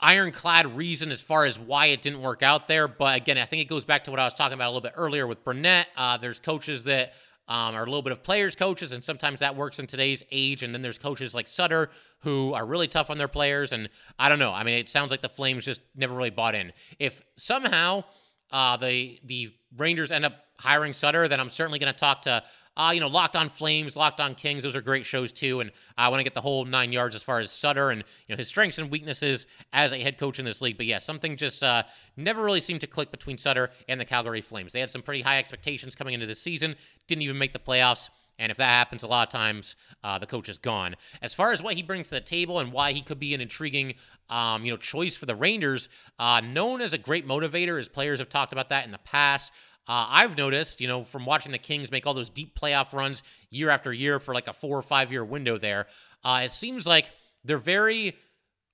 ironclad 0.00 0.76
reason 0.76 1.10
as 1.10 1.20
far 1.20 1.44
as 1.44 1.58
why 1.58 1.86
it 1.86 2.02
didn't 2.02 2.22
work 2.22 2.42
out 2.42 2.68
there. 2.68 2.88
But 2.88 3.16
again, 3.16 3.38
I 3.38 3.44
think 3.44 3.62
it 3.62 3.68
goes 3.68 3.84
back 3.84 4.04
to 4.04 4.10
what 4.10 4.20
I 4.20 4.24
was 4.24 4.34
talking 4.34 4.54
about 4.54 4.66
a 4.66 4.72
little 4.72 4.80
bit 4.80 4.94
earlier 4.96 5.26
with 5.26 5.44
Brunette. 5.44 5.88
Uh, 5.96 6.16
there's 6.16 6.40
coaches 6.40 6.84
that 6.84 7.12
um, 7.48 7.74
are 7.74 7.82
a 7.82 7.86
little 7.86 8.02
bit 8.02 8.12
of 8.12 8.22
players 8.22 8.54
coaches, 8.54 8.92
and 8.92 9.02
sometimes 9.02 9.40
that 9.40 9.56
works 9.56 9.78
in 9.78 9.86
today's 9.86 10.22
age. 10.30 10.62
And 10.62 10.72
then 10.72 10.82
there's 10.82 10.98
coaches 10.98 11.34
like 11.34 11.48
Sutter 11.48 11.90
who 12.20 12.54
are 12.54 12.64
really 12.64 12.88
tough 12.88 13.10
on 13.10 13.18
their 13.18 13.28
players. 13.28 13.72
And 13.72 13.88
I 14.18 14.28
don't 14.28 14.38
know. 14.38 14.52
I 14.52 14.62
mean, 14.62 14.74
it 14.74 14.88
sounds 14.88 15.10
like 15.10 15.20
the 15.20 15.28
Flames 15.28 15.64
just 15.64 15.80
never 15.96 16.14
really 16.14 16.30
bought 16.30 16.54
in. 16.54 16.72
If 16.98 17.22
somehow 17.36 18.04
uh, 18.52 18.76
the 18.76 19.20
the 19.24 19.52
Rangers 19.76 20.10
end 20.10 20.24
up 20.24 20.34
hiring 20.58 20.92
Sutter, 20.92 21.26
then 21.26 21.40
I'm 21.40 21.50
certainly 21.50 21.78
going 21.78 21.92
to 21.92 21.98
talk 21.98 22.22
to 22.22 22.42
uh, 22.76 22.92
you 22.94 23.00
know, 23.00 23.08
Locked 23.08 23.36
On 23.36 23.48
Flames, 23.48 23.96
Locked 23.96 24.20
On 24.20 24.34
Kings, 24.34 24.62
those 24.62 24.76
are 24.76 24.80
great 24.80 25.04
shows 25.04 25.32
too. 25.32 25.60
And 25.60 25.70
I 25.98 26.08
want 26.08 26.20
to 26.20 26.24
get 26.24 26.34
the 26.34 26.40
whole 26.40 26.64
nine 26.64 26.92
yards 26.92 27.14
as 27.14 27.22
far 27.22 27.40
as 27.40 27.50
Sutter 27.50 27.90
and 27.90 28.04
you 28.26 28.34
know 28.34 28.38
his 28.38 28.48
strengths 28.48 28.78
and 28.78 28.90
weaknesses 28.90 29.46
as 29.72 29.92
a 29.92 29.98
head 29.98 30.18
coach 30.18 30.38
in 30.38 30.44
this 30.44 30.62
league. 30.62 30.76
But 30.76 30.86
yeah, 30.86 30.98
something 30.98 31.36
just 31.36 31.62
uh, 31.62 31.82
never 32.16 32.42
really 32.42 32.60
seemed 32.60 32.80
to 32.82 32.86
click 32.86 33.10
between 33.10 33.38
Sutter 33.38 33.70
and 33.88 34.00
the 34.00 34.04
Calgary 34.04 34.40
Flames. 34.40 34.72
They 34.72 34.80
had 34.80 34.90
some 34.90 35.02
pretty 35.02 35.22
high 35.22 35.38
expectations 35.38 35.94
coming 35.94 36.14
into 36.14 36.26
the 36.26 36.34
season, 36.34 36.76
didn't 37.06 37.22
even 37.22 37.38
make 37.38 37.52
the 37.52 37.58
playoffs. 37.58 38.08
And 38.40 38.50
if 38.50 38.56
that 38.56 38.68
happens, 38.68 39.02
a 39.02 39.06
lot 39.06 39.28
of 39.28 39.30
times 39.30 39.76
uh, 40.02 40.18
the 40.18 40.26
coach 40.26 40.48
is 40.48 40.56
gone. 40.56 40.96
As 41.20 41.34
far 41.34 41.52
as 41.52 41.62
what 41.62 41.74
he 41.74 41.82
brings 41.82 42.08
to 42.08 42.14
the 42.14 42.22
table 42.22 42.58
and 42.58 42.72
why 42.72 42.92
he 42.92 43.02
could 43.02 43.20
be 43.20 43.34
an 43.34 43.40
intriguing, 43.42 43.94
um, 44.30 44.64
you 44.64 44.72
know, 44.72 44.78
choice 44.78 45.14
for 45.14 45.26
the 45.26 45.34
Rangers, 45.34 45.90
uh, 46.18 46.40
known 46.40 46.80
as 46.80 46.94
a 46.94 46.98
great 46.98 47.28
motivator, 47.28 47.78
as 47.78 47.86
players 47.86 48.18
have 48.18 48.30
talked 48.30 48.54
about 48.54 48.70
that 48.70 48.86
in 48.86 48.92
the 48.92 48.98
past. 48.98 49.52
Uh, 49.88 50.06
I've 50.08 50.36
noticed, 50.36 50.80
you 50.80 50.88
know, 50.88 51.04
from 51.04 51.26
watching 51.26 51.52
the 51.52 51.58
Kings 51.58 51.90
make 51.90 52.06
all 52.06 52.14
those 52.14 52.30
deep 52.30 52.58
playoff 52.58 52.92
runs 52.92 53.22
year 53.50 53.70
after 53.70 53.92
year 53.92 54.20
for 54.20 54.34
like 54.34 54.46
a 54.46 54.52
four 54.52 54.78
or 54.78 54.82
five 54.82 55.10
year 55.10 55.24
window 55.24 55.58
there, 55.58 55.86
uh, 56.22 56.42
it 56.44 56.50
seems 56.50 56.86
like 56.86 57.06
they're 57.44 57.58
very 57.58 58.16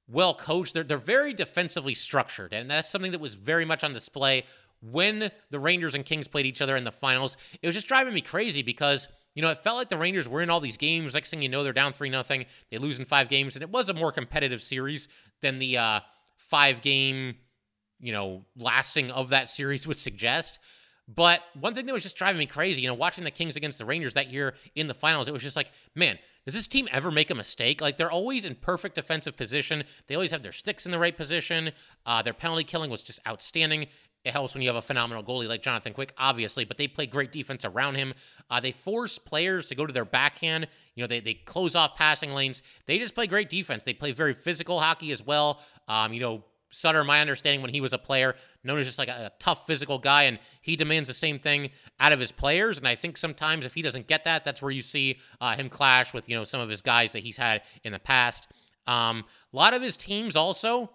well 0.09 0.35
coached. 0.35 0.75
They're, 0.75 0.85
they're 0.85 0.99
very 0.99 1.33
defensively 1.33 1.95
structured. 1.95 2.53
And 2.53 2.71
that's 2.71 2.89
something 2.89 3.13
that 3.13 3.21
was 3.21 3.35
very 3.35 3.65
much 3.65 3.83
on 3.85 3.93
display 3.93 4.45
when 4.83 5.31
the 5.51 5.59
Rangers 5.59 5.95
and 5.95 6.05
Kings 6.05 6.29
played 6.29 6.47
each 6.47 6.61
other 6.61 6.77
in 6.77 6.85
the 6.85 6.93
finals. 6.93 7.37
It 7.63 7.67
was 7.67 7.75
just 7.77 7.89
driving 7.89 8.15
me 8.15 8.21
crazy 8.21 8.63
because. 8.63 9.09
You 9.35 9.43
know, 9.43 9.51
it 9.51 9.63
felt 9.63 9.77
like 9.77 9.91
the 9.91 9.99
Rangers 9.99 10.27
were 10.27 10.41
in 10.41 10.49
all 10.49 10.61
these 10.61 10.79
games. 10.79 11.13
Next 11.13 11.29
thing 11.29 11.43
you 11.43 11.51
know, 11.51 11.63
they're 11.63 11.75
down 11.75 11.93
3 11.93 12.09
nothing. 12.09 12.47
They 12.71 12.79
lose 12.79 12.99
in 12.99 13.05
five 13.05 13.29
games. 13.29 13.55
And 13.55 13.63
it 13.63 13.69
was 13.69 13.91
a 13.91 13.93
more 13.93 14.11
competitive 14.11 14.63
series 14.63 15.09
than 15.43 15.59
the 15.59 15.77
uh, 15.77 16.01
five 16.37 16.81
game, 16.81 17.35
you 18.01 18.13
know, 18.13 18.47
lasting 18.57 19.11
of 19.11 19.29
that 19.29 19.49
series 19.49 19.87
would 19.87 19.99
suggest. 19.99 20.59
But 21.09 21.41
one 21.59 21.75
thing 21.75 21.87
that 21.87 21.93
was 21.93 22.03
just 22.03 22.17
driving 22.17 22.39
me 22.39 22.47
crazy, 22.47 22.83
you 22.83 22.89
know, 22.89 22.95
watching 22.95 23.23
the 23.23 23.31
Kings 23.31 23.55
against 23.55 23.79
the 23.79 23.85
Rangers 23.85 24.15
that 24.15 24.33
year 24.33 24.55
in 24.75 24.89
the 24.89 24.95
finals, 24.95 25.29
it 25.29 25.33
was 25.33 25.43
just 25.43 25.55
like, 25.55 25.71
man, 25.95 26.19
does 26.45 26.55
this 26.55 26.67
team 26.67 26.89
ever 26.91 27.11
make 27.13 27.31
a 27.31 27.35
mistake? 27.35 27.81
Like 27.81 27.97
they're 27.97 28.11
always 28.11 28.45
in 28.45 28.57
perfect 28.57 28.97
defensive 28.97 29.37
position. 29.37 29.85
They 30.09 30.17
always 30.17 30.33
have 30.33 30.43
their 30.43 30.53
sticks 30.53 30.85
in 30.85 30.93
the 30.93 30.99
right 30.99 31.17
position. 31.17 31.71
Uh, 32.05 32.23
their 32.23 32.33
penalty 32.33 32.65
killing 32.65 32.91
was 32.91 33.03
just 33.03 33.21
outstanding. 33.27 33.87
It 34.25 34.33
helps 34.33 34.55
when 34.55 34.63
you 34.63 34.69
have 34.69 34.77
a 34.77 34.83
phenomenal 34.83 35.23
goalie 35.23 35.47
like 35.47 35.63
Jonathan 35.63 35.93
Quick, 35.93 36.13
obviously, 36.19 36.65
but 36.65 36.77
they 36.77 36.89
play 36.89 37.07
great 37.07 37.31
defense 37.31 37.65
around 37.65 37.95
him. 37.95 38.13
Uh, 38.51 38.59
they 38.59 38.73
force 38.73 39.19
players 39.19 39.69
to 39.69 39.77
go 39.77 39.87
to 39.87 39.93
their 39.93 40.05
backhand. 40.05 40.67
You 40.97 41.05
know, 41.05 41.07
they, 41.07 41.21
they 41.21 41.35
close 41.35 41.77
off 41.77 41.95
passing 41.97 42.31
lanes. 42.31 42.63
They 42.87 42.99
just 42.99 43.15
play 43.15 43.29
great 43.29 43.49
defense. 43.49 43.85
They 43.85 43.95
play 43.95 44.11
very 44.11 44.35
physical 44.35 44.81
hockey 44.81 45.13
as 45.13 45.25
well. 45.25 45.61
Um, 45.87 46.13
you 46.13 46.19
know, 46.19 46.45
Sutter, 46.71 47.05
my 47.05 47.21
understanding 47.21 47.63
when 47.63 47.73
he 47.73 47.81
was 47.81 47.93
a 47.93 47.99
player, 47.99 48.35
known 48.65 48.79
as 48.79 48.87
just 48.87 48.99
like 48.99 49.09
a, 49.09 49.27
a, 49.27 49.33
tough 49.39 49.67
physical 49.67 49.99
guy, 49.99 50.25
and 50.25 50.39
he 50.61 50.77
demands 50.77 51.07
the 51.07 51.15
same 51.15 51.39
thing 51.39 51.71
out 52.01 52.13
of 52.13 52.21
his 52.21 52.33
players. 52.33 52.79
And 52.79 52.89
I 52.89 52.95
think 52.95 53.17
sometimes 53.17 53.65
if 53.65 53.75
he 53.75 53.83
doesn't 53.83 54.09
get 54.09 54.25
that, 54.25 54.45
that's 54.45 54.61
where 54.61 54.73
you 54.73 54.83
see 54.83 55.19
uh, 55.41 55.57
him 55.57 55.69
clash 55.69 56.13
with 56.13 56.29
you 56.29 56.37
know 56.37 56.45
some 56.45 56.61
of 56.61 56.69
his 56.69 56.83
guys 56.83 57.13
that 57.13 57.21
he's 57.21 57.37
had 57.37 57.63
in 57.85 57.93
the 57.93 57.99
past. 57.99 58.49
Um, 58.87 59.25
a 59.53 59.57
lot 59.57 59.75
of 59.75 59.83
his 59.83 59.97
teams 59.97 60.37
also, 60.37 60.91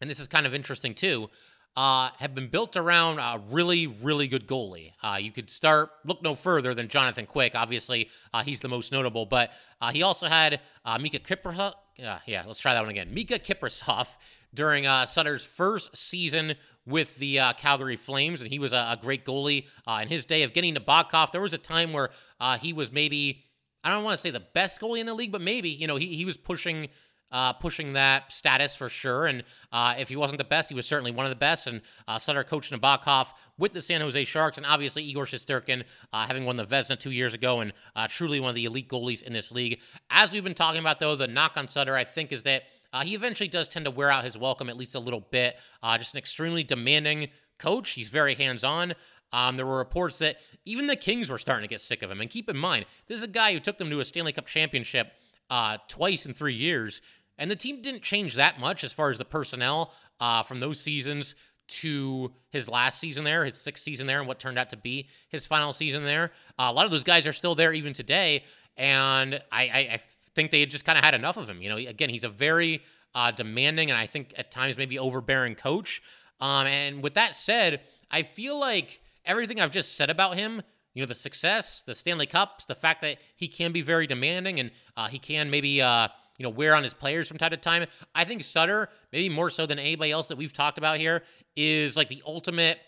and 0.00 0.08
this 0.08 0.20
is 0.20 0.28
kind 0.28 0.46
of 0.46 0.54
interesting 0.54 0.94
too. 0.94 1.28
Uh, 1.76 2.08
have 2.18 2.34
been 2.34 2.48
built 2.48 2.74
around 2.74 3.18
a 3.18 3.38
really, 3.50 3.86
really 3.86 4.26
good 4.26 4.46
goalie. 4.46 4.92
Uh, 5.02 5.18
you 5.20 5.30
could 5.30 5.50
start, 5.50 5.90
look 6.06 6.22
no 6.22 6.34
further 6.34 6.72
than 6.72 6.88
Jonathan 6.88 7.26
Quick. 7.26 7.54
Obviously, 7.54 8.08
uh, 8.32 8.42
he's 8.42 8.60
the 8.60 8.68
most 8.68 8.92
notable, 8.92 9.26
but 9.26 9.50
uh, 9.82 9.92
he 9.92 10.02
also 10.02 10.26
had 10.26 10.60
uh, 10.86 10.98
Mika 10.98 11.18
Kiprusoff. 11.18 11.74
yeah, 11.98 12.44
let's 12.46 12.60
try 12.60 12.72
that 12.72 12.80
one 12.80 12.88
again. 12.88 13.12
Mika 13.12 13.38
Kiprusoff 13.38 14.08
during 14.56 14.86
uh, 14.86 15.06
Sutter's 15.06 15.44
first 15.44 15.96
season 15.96 16.54
with 16.84 17.16
the 17.16 17.38
uh, 17.38 17.52
Calgary 17.52 17.96
Flames, 17.96 18.40
and 18.40 18.50
he 18.50 18.58
was 18.58 18.72
a, 18.72 18.96
a 18.96 18.98
great 19.00 19.24
goalie 19.24 19.66
uh, 19.86 20.00
in 20.02 20.08
his 20.08 20.24
day 20.24 20.46
Evgeni 20.46 20.76
Nabokov. 20.76 21.30
There 21.30 21.40
was 21.40 21.52
a 21.52 21.58
time 21.58 21.92
where 21.92 22.10
uh, 22.40 22.58
he 22.58 22.72
was 22.72 22.90
maybe, 22.90 23.44
I 23.84 23.90
don't 23.90 24.02
want 24.02 24.16
to 24.16 24.22
say 24.22 24.30
the 24.30 24.40
best 24.40 24.80
goalie 24.80 25.00
in 25.00 25.06
the 25.06 25.14
league, 25.14 25.32
but 25.32 25.40
maybe, 25.40 25.68
you 25.68 25.86
know, 25.86 25.96
he, 25.96 26.14
he 26.16 26.24
was 26.24 26.36
pushing. 26.36 26.88
Uh, 27.32 27.52
pushing 27.52 27.94
that 27.94 28.32
status 28.32 28.76
for 28.76 28.88
sure. 28.88 29.26
And 29.26 29.42
uh, 29.72 29.96
if 29.98 30.08
he 30.08 30.14
wasn't 30.14 30.38
the 30.38 30.44
best, 30.44 30.68
he 30.68 30.76
was 30.76 30.86
certainly 30.86 31.10
one 31.10 31.26
of 31.26 31.30
the 31.30 31.36
best. 31.36 31.66
And 31.66 31.82
Sutter 32.18 32.44
coached 32.44 32.72
Nabokov 32.72 33.26
with 33.58 33.72
the 33.72 33.82
San 33.82 34.00
Jose 34.00 34.24
Sharks, 34.24 34.58
and 34.58 34.64
obviously 34.64 35.02
Igor 35.02 35.26
Shesterkin, 35.26 35.82
uh, 36.12 36.26
having 36.28 36.44
won 36.44 36.56
the 36.56 36.64
Vezina 36.64 36.96
two 36.96 37.10
years 37.10 37.34
ago, 37.34 37.62
and 37.62 37.72
truly 38.10 38.38
one 38.38 38.50
of 38.50 38.54
the 38.54 38.64
elite 38.64 38.88
goalies 38.88 39.24
in 39.24 39.32
this 39.32 39.50
league. 39.50 39.80
As 40.08 40.30
we've 40.30 40.44
been 40.44 40.54
talking 40.54 40.78
about, 40.78 41.00
though, 41.00 41.16
the 41.16 41.26
knock 41.26 41.54
on 41.56 41.66
Sutter, 41.66 41.96
I 41.96 42.04
think, 42.04 42.30
is 42.30 42.44
that 42.44 42.62
uh, 42.96 43.02
he 43.02 43.14
eventually 43.14 43.48
does 43.48 43.68
tend 43.68 43.84
to 43.84 43.90
wear 43.90 44.10
out 44.10 44.24
his 44.24 44.38
welcome 44.38 44.70
at 44.70 44.76
least 44.76 44.94
a 44.94 44.98
little 44.98 45.20
bit. 45.20 45.58
Uh, 45.82 45.98
just 45.98 46.14
an 46.14 46.18
extremely 46.18 46.64
demanding 46.64 47.28
coach. 47.58 47.90
He's 47.90 48.08
very 48.08 48.34
hands 48.34 48.64
on. 48.64 48.94
Um, 49.32 49.58
there 49.58 49.66
were 49.66 49.76
reports 49.76 50.18
that 50.18 50.36
even 50.64 50.86
the 50.86 50.96
Kings 50.96 51.28
were 51.28 51.36
starting 51.36 51.62
to 51.62 51.68
get 51.68 51.82
sick 51.82 52.02
of 52.02 52.10
him. 52.10 52.22
And 52.22 52.30
keep 52.30 52.48
in 52.48 52.56
mind, 52.56 52.86
this 53.06 53.18
is 53.18 53.22
a 53.22 53.28
guy 53.28 53.52
who 53.52 53.60
took 53.60 53.76
them 53.76 53.90
to 53.90 54.00
a 54.00 54.04
Stanley 54.04 54.32
Cup 54.32 54.46
championship 54.46 55.12
uh, 55.50 55.76
twice 55.88 56.24
in 56.24 56.32
three 56.32 56.54
years. 56.54 57.02
And 57.36 57.50
the 57.50 57.56
team 57.56 57.82
didn't 57.82 58.02
change 58.02 58.34
that 58.36 58.58
much 58.58 58.82
as 58.82 58.94
far 58.94 59.10
as 59.10 59.18
the 59.18 59.26
personnel 59.26 59.92
uh, 60.18 60.42
from 60.42 60.60
those 60.60 60.80
seasons 60.80 61.34
to 61.68 62.32
his 62.48 62.66
last 62.66 62.98
season 62.98 63.24
there, 63.24 63.44
his 63.44 63.56
sixth 63.56 63.84
season 63.84 64.06
there, 64.06 64.20
and 64.20 64.28
what 64.28 64.38
turned 64.38 64.58
out 64.58 64.70
to 64.70 64.76
be 64.78 65.08
his 65.28 65.44
final 65.44 65.74
season 65.74 66.02
there. 66.02 66.32
Uh, 66.58 66.68
a 66.70 66.72
lot 66.72 66.86
of 66.86 66.92
those 66.92 67.04
guys 67.04 67.26
are 67.26 67.34
still 67.34 67.54
there 67.54 67.74
even 67.74 67.92
today. 67.92 68.42
And 68.78 69.34
I, 69.52 69.62
I, 69.62 69.78
I 69.78 70.00
think 70.36 70.52
they 70.52 70.60
had 70.60 70.70
just 70.70 70.84
kind 70.84 70.96
of 70.96 71.02
had 71.02 71.14
enough 71.14 71.36
of 71.36 71.48
him. 71.48 71.60
You 71.60 71.70
know, 71.70 71.76
again, 71.76 72.10
he's 72.10 72.22
a 72.22 72.28
very 72.28 72.82
uh, 73.14 73.32
demanding 73.32 73.90
and 73.90 73.98
I 73.98 74.06
think 74.06 74.34
at 74.36 74.52
times 74.52 74.76
maybe 74.76 74.98
overbearing 74.98 75.56
coach. 75.56 76.02
Um, 76.38 76.66
and 76.66 77.02
with 77.02 77.14
that 77.14 77.34
said, 77.34 77.80
I 78.10 78.22
feel 78.22 78.60
like 78.60 79.00
everything 79.24 79.60
I've 79.60 79.72
just 79.72 79.96
said 79.96 80.10
about 80.10 80.36
him, 80.36 80.62
you 80.94 81.02
know, 81.02 81.06
the 81.06 81.14
success, 81.14 81.82
the 81.86 81.94
Stanley 81.94 82.26
Cups, 82.26 82.66
the 82.66 82.74
fact 82.74 83.00
that 83.02 83.16
he 83.34 83.48
can 83.48 83.72
be 83.72 83.82
very 83.82 84.06
demanding 84.06 84.60
and 84.60 84.70
uh, 84.96 85.08
he 85.08 85.18
can 85.18 85.50
maybe, 85.50 85.82
uh, 85.82 86.08
you 86.38 86.44
know, 86.44 86.50
wear 86.50 86.74
on 86.74 86.82
his 86.82 86.94
players 86.94 87.26
from 87.26 87.38
time 87.38 87.50
to 87.50 87.56
time. 87.56 87.86
I 88.14 88.24
think 88.24 88.42
Sutter, 88.42 88.90
maybe 89.12 89.28
more 89.34 89.50
so 89.50 89.66
than 89.66 89.78
anybody 89.78 90.12
else 90.12 90.26
that 90.28 90.36
we've 90.36 90.52
talked 90.52 90.78
about 90.78 90.98
here, 90.98 91.22
is 91.56 91.96
like 91.96 92.08
the 92.08 92.22
ultimate 92.26 92.78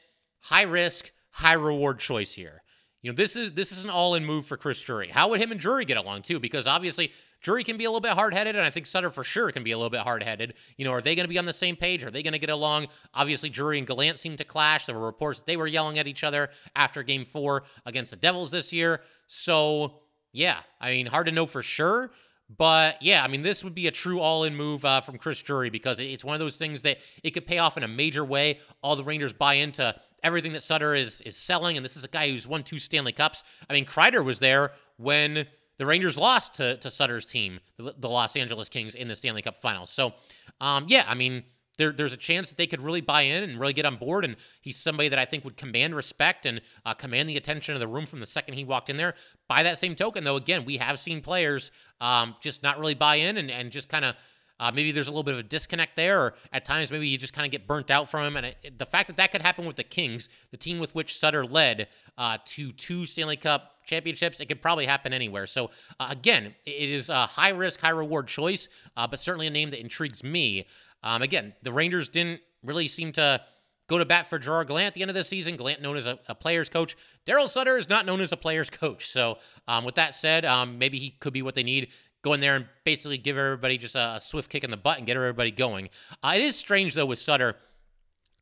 high 0.40 0.62
risk, 0.62 1.10
high 1.30 1.54
reward 1.54 1.98
choice 1.98 2.32
here. 2.32 2.62
You 3.02 3.12
know, 3.12 3.16
this 3.16 3.36
is 3.36 3.52
this 3.52 3.72
is 3.72 3.84
an 3.84 3.90
all-in 3.90 4.24
move 4.24 4.46
for 4.46 4.56
Chris 4.56 4.80
Drury. 4.80 5.08
How 5.08 5.28
would 5.28 5.40
him 5.40 5.52
and 5.52 5.60
Drury 5.60 5.84
get 5.84 5.96
along 5.96 6.22
too? 6.22 6.40
Because 6.40 6.66
obviously 6.66 7.12
Drury 7.40 7.64
can 7.64 7.76
be 7.76 7.84
a 7.84 7.88
little 7.88 8.00
bit 8.00 8.12
hard-headed, 8.12 8.56
and 8.56 8.64
I 8.64 8.70
think 8.70 8.86
Sutter 8.86 9.10
for 9.10 9.24
sure 9.24 9.50
can 9.50 9.62
be 9.62 9.72
a 9.72 9.76
little 9.76 9.90
bit 9.90 10.00
hard-headed. 10.00 10.54
You 10.76 10.84
know, 10.84 10.92
are 10.92 11.00
they 11.00 11.14
going 11.14 11.24
to 11.24 11.28
be 11.28 11.38
on 11.38 11.44
the 11.44 11.52
same 11.52 11.76
page? 11.76 12.04
Are 12.04 12.10
they 12.10 12.22
going 12.22 12.32
to 12.32 12.38
get 12.38 12.50
along? 12.50 12.88
Obviously, 13.14 13.48
Drury 13.48 13.78
and 13.78 13.86
Gallant 13.86 14.18
seem 14.18 14.36
to 14.36 14.44
clash. 14.44 14.86
There 14.86 14.94
were 14.94 15.06
reports 15.06 15.40
that 15.40 15.46
they 15.46 15.56
were 15.56 15.66
yelling 15.66 15.98
at 15.98 16.06
each 16.06 16.24
other 16.24 16.50
after 16.74 17.02
Game 17.02 17.24
Four 17.24 17.64
against 17.86 18.10
the 18.10 18.16
Devils 18.16 18.50
this 18.50 18.72
year. 18.72 19.02
So 19.26 20.00
yeah, 20.32 20.58
I 20.80 20.90
mean, 20.90 21.06
hard 21.06 21.26
to 21.26 21.32
know 21.32 21.46
for 21.46 21.62
sure. 21.62 22.10
But 22.56 23.02
yeah, 23.02 23.22
I 23.22 23.28
mean, 23.28 23.42
this 23.42 23.62
would 23.62 23.74
be 23.74 23.88
a 23.88 23.90
true 23.90 24.20
all 24.20 24.44
in 24.44 24.56
move 24.56 24.84
uh, 24.84 25.02
from 25.02 25.18
Chris 25.18 25.40
Drury 25.40 25.68
because 25.68 26.00
it's 26.00 26.24
one 26.24 26.34
of 26.34 26.40
those 26.40 26.56
things 26.56 26.82
that 26.82 26.98
it 27.22 27.32
could 27.32 27.46
pay 27.46 27.58
off 27.58 27.76
in 27.76 27.82
a 27.82 27.88
major 27.88 28.24
way. 28.24 28.58
All 28.82 28.96
the 28.96 29.04
Rangers 29.04 29.34
buy 29.34 29.54
into 29.54 29.94
everything 30.22 30.52
that 30.54 30.62
Sutter 30.62 30.94
is 30.94 31.20
is 31.22 31.36
selling, 31.36 31.76
and 31.76 31.84
this 31.84 31.96
is 31.96 32.04
a 32.04 32.08
guy 32.08 32.30
who's 32.30 32.46
won 32.46 32.62
two 32.62 32.78
Stanley 32.78 33.12
Cups. 33.12 33.44
I 33.68 33.74
mean, 33.74 33.84
Kreider 33.84 34.24
was 34.24 34.38
there 34.38 34.72
when 34.96 35.46
the 35.78 35.86
Rangers 35.86 36.18
lost 36.18 36.54
to, 36.54 36.76
to 36.76 36.90
Sutter's 36.90 37.26
team, 37.26 37.60
the, 37.76 37.94
the 37.96 38.08
Los 38.08 38.36
Angeles 38.36 38.68
Kings, 38.68 38.94
in 38.94 39.08
the 39.08 39.16
Stanley 39.16 39.42
Cup 39.42 39.56
Finals. 39.56 39.90
So, 39.90 40.14
um, 40.60 40.86
yeah, 40.88 41.04
I 41.08 41.14
mean, 41.14 41.44
there, 41.78 41.92
there's 41.92 42.12
a 42.12 42.16
chance 42.16 42.48
that 42.48 42.58
they 42.58 42.66
could 42.66 42.82
really 42.82 43.00
buy 43.00 43.22
in 43.22 43.44
and 43.44 43.58
really 43.58 43.72
get 43.72 43.86
on 43.86 43.96
board. 43.96 44.24
And 44.24 44.36
he's 44.60 44.76
somebody 44.76 45.08
that 45.08 45.18
I 45.18 45.24
think 45.24 45.44
would 45.44 45.56
command 45.56 45.94
respect 45.94 46.44
and 46.44 46.60
uh, 46.84 46.92
command 46.94 47.28
the 47.28 47.36
attention 47.36 47.74
of 47.74 47.80
the 47.80 47.88
room 47.88 48.04
from 48.04 48.20
the 48.20 48.26
second 48.26 48.54
he 48.54 48.64
walked 48.64 48.90
in 48.90 48.96
there. 48.96 49.14
By 49.48 49.62
that 49.62 49.78
same 49.78 49.94
token, 49.94 50.24
though, 50.24 50.36
again, 50.36 50.64
we 50.64 50.76
have 50.76 50.98
seen 50.98 51.22
players 51.22 51.70
um, 52.00 52.34
just 52.40 52.62
not 52.62 52.78
really 52.78 52.94
buy 52.94 53.16
in 53.16 53.36
and, 53.36 53.50
and 53.50 53.70
just 53.70 53.88
kind 53.88 54.04
of 54.04 54.16
uh, 54.60 54.72
maybe 54.74 54.92
there's 54.92 55.06
a 55.06 55.10
little 55.10 55.22
bit 55.22 55.34
of 55.34 55.40
a 55.40 55.44
disconnect 55.44 55.96
there, 55.96 56.20
or 56.20 56.34
at 56.52 56.64
times 56.64 56.90
maybe 56.90 57.08
you 57.08 57.16
just 57.18 57.32
kind 57.32 57.46
of 57.46 57.52
get 57.52 57.66
burnt 57.66 57.90
out 57.90 58.08
from 58.08 58.24
him. 58.24 58.36
And 58.36 58.46
it, 58.46 58.78
the 58.78 58.86
fact 58.86 59.06
that 59.06 59.16
that 59.16 59.32
could 59.32 59.42
happen 59.42 59.66
with 59.66 59.76
the 59.76 59.84
Kings, 59.84 60.28
the 60.50 60.56
team 60.56 60.78
with 60.78 60.94
which 60.94 61.18
Sutter 61.18 61.44
led 61.46 61.88
uh, 62.16 62.38
to 62.46 62.72
two 62.72 63.06
Stanley 63.06 63.36
Cup 63.36 63.76
championships, 63.86 64.40
it 64.40 64.46
could 64.46 64.60
probably 64.60 64.86
happen 64.86 65.12
anywhere. 65.12 65.46
So 65.46 65.70
uh, 66.00 66.08
again, 66.10 66.54
it 66.66 66.90
is 66.90 67.08
a 67.08 67.26
high 67.26 67.50
risk, 67.50 67.80
high 67.80 67.90
reward 67.90 68.26
choice, 68.26 68.68
uh, 68.96 69.06
but 69.06 69.20
certainly 69.20 69.46
a 69.46 69.50
name 69.50 69.70
that 69.70 69.80
intrigues 69.80 70.24
me. 70.24 70.66
Um, 71.02 71.22
again, 71.22 71.54
the 71.62 71.72
Rangers 71.72 72.08
didn't 72.08 72.40
really 72.62 72.88
seem 72.88 73.12
to 73.12 73.40
go 73.88 73.98
to 73.98 74.04
bat 74.04 74.28
for 74.28 74.38
Gerard 74.38 74.68
Gallant 74.68 74.88
at 74.88 74.94
the 74.94 75.02
end 75.02 75.10
of 75.10 75.14
the 75.14 75.24
season. 75.24 75.56
Gallant 75.56 75.80
known 75.80 75.96
as 75.96 76.06
a, 76.06 76.18
a 76.28 76.34
player's 76.34 76.68
coach. 76.68 76.96
Darryl 77.26 77.48
Sutter 77.48 77.78
is 77.78 77.88
not 77.88 78.04
known 78.04 78.20
as 78.20 78.32
a 78.32 78.36
player's 78.36 78.68
coach. 78.70 79.08
So 79.08 79.38
um, 79.66 79.84
with 79.84 79.94
that 79.94 80.14
said, 80.14 80.44
um, 80.44 80.78
maybe 80.78 80.98
he 80.98 81.10
could 81.10 81.32
be 81.32 81.42
what 81.42 81.54
they 81.54 81.62
need. 81.62 81.88
Go 82.22 82.32
in 82.32 82.40
there 82.40 82.56
and 82.56 82.66
basically 82.84 83.18
give 83.18 83.36
everybody 83.36 83.78
just 83.78 83.94
a, 83.94 84.16
a 84.16 84.20
swift 84.20 84.50
kick 84.50 84.64
in 84.64 84.70
the 84.70 84.76
butt 84.76 84.98
and 84.98 85.06
get 85.06 85.16
everybody 85.16 85.50
going. 85.50 85.88
Uh, 86.22 86.32
it 86.36 86.42
is 86.42 86.56
strange 86.56 86.94
though 86.94 87.06
with 87.06 87.18
Sutter 87.18 87.56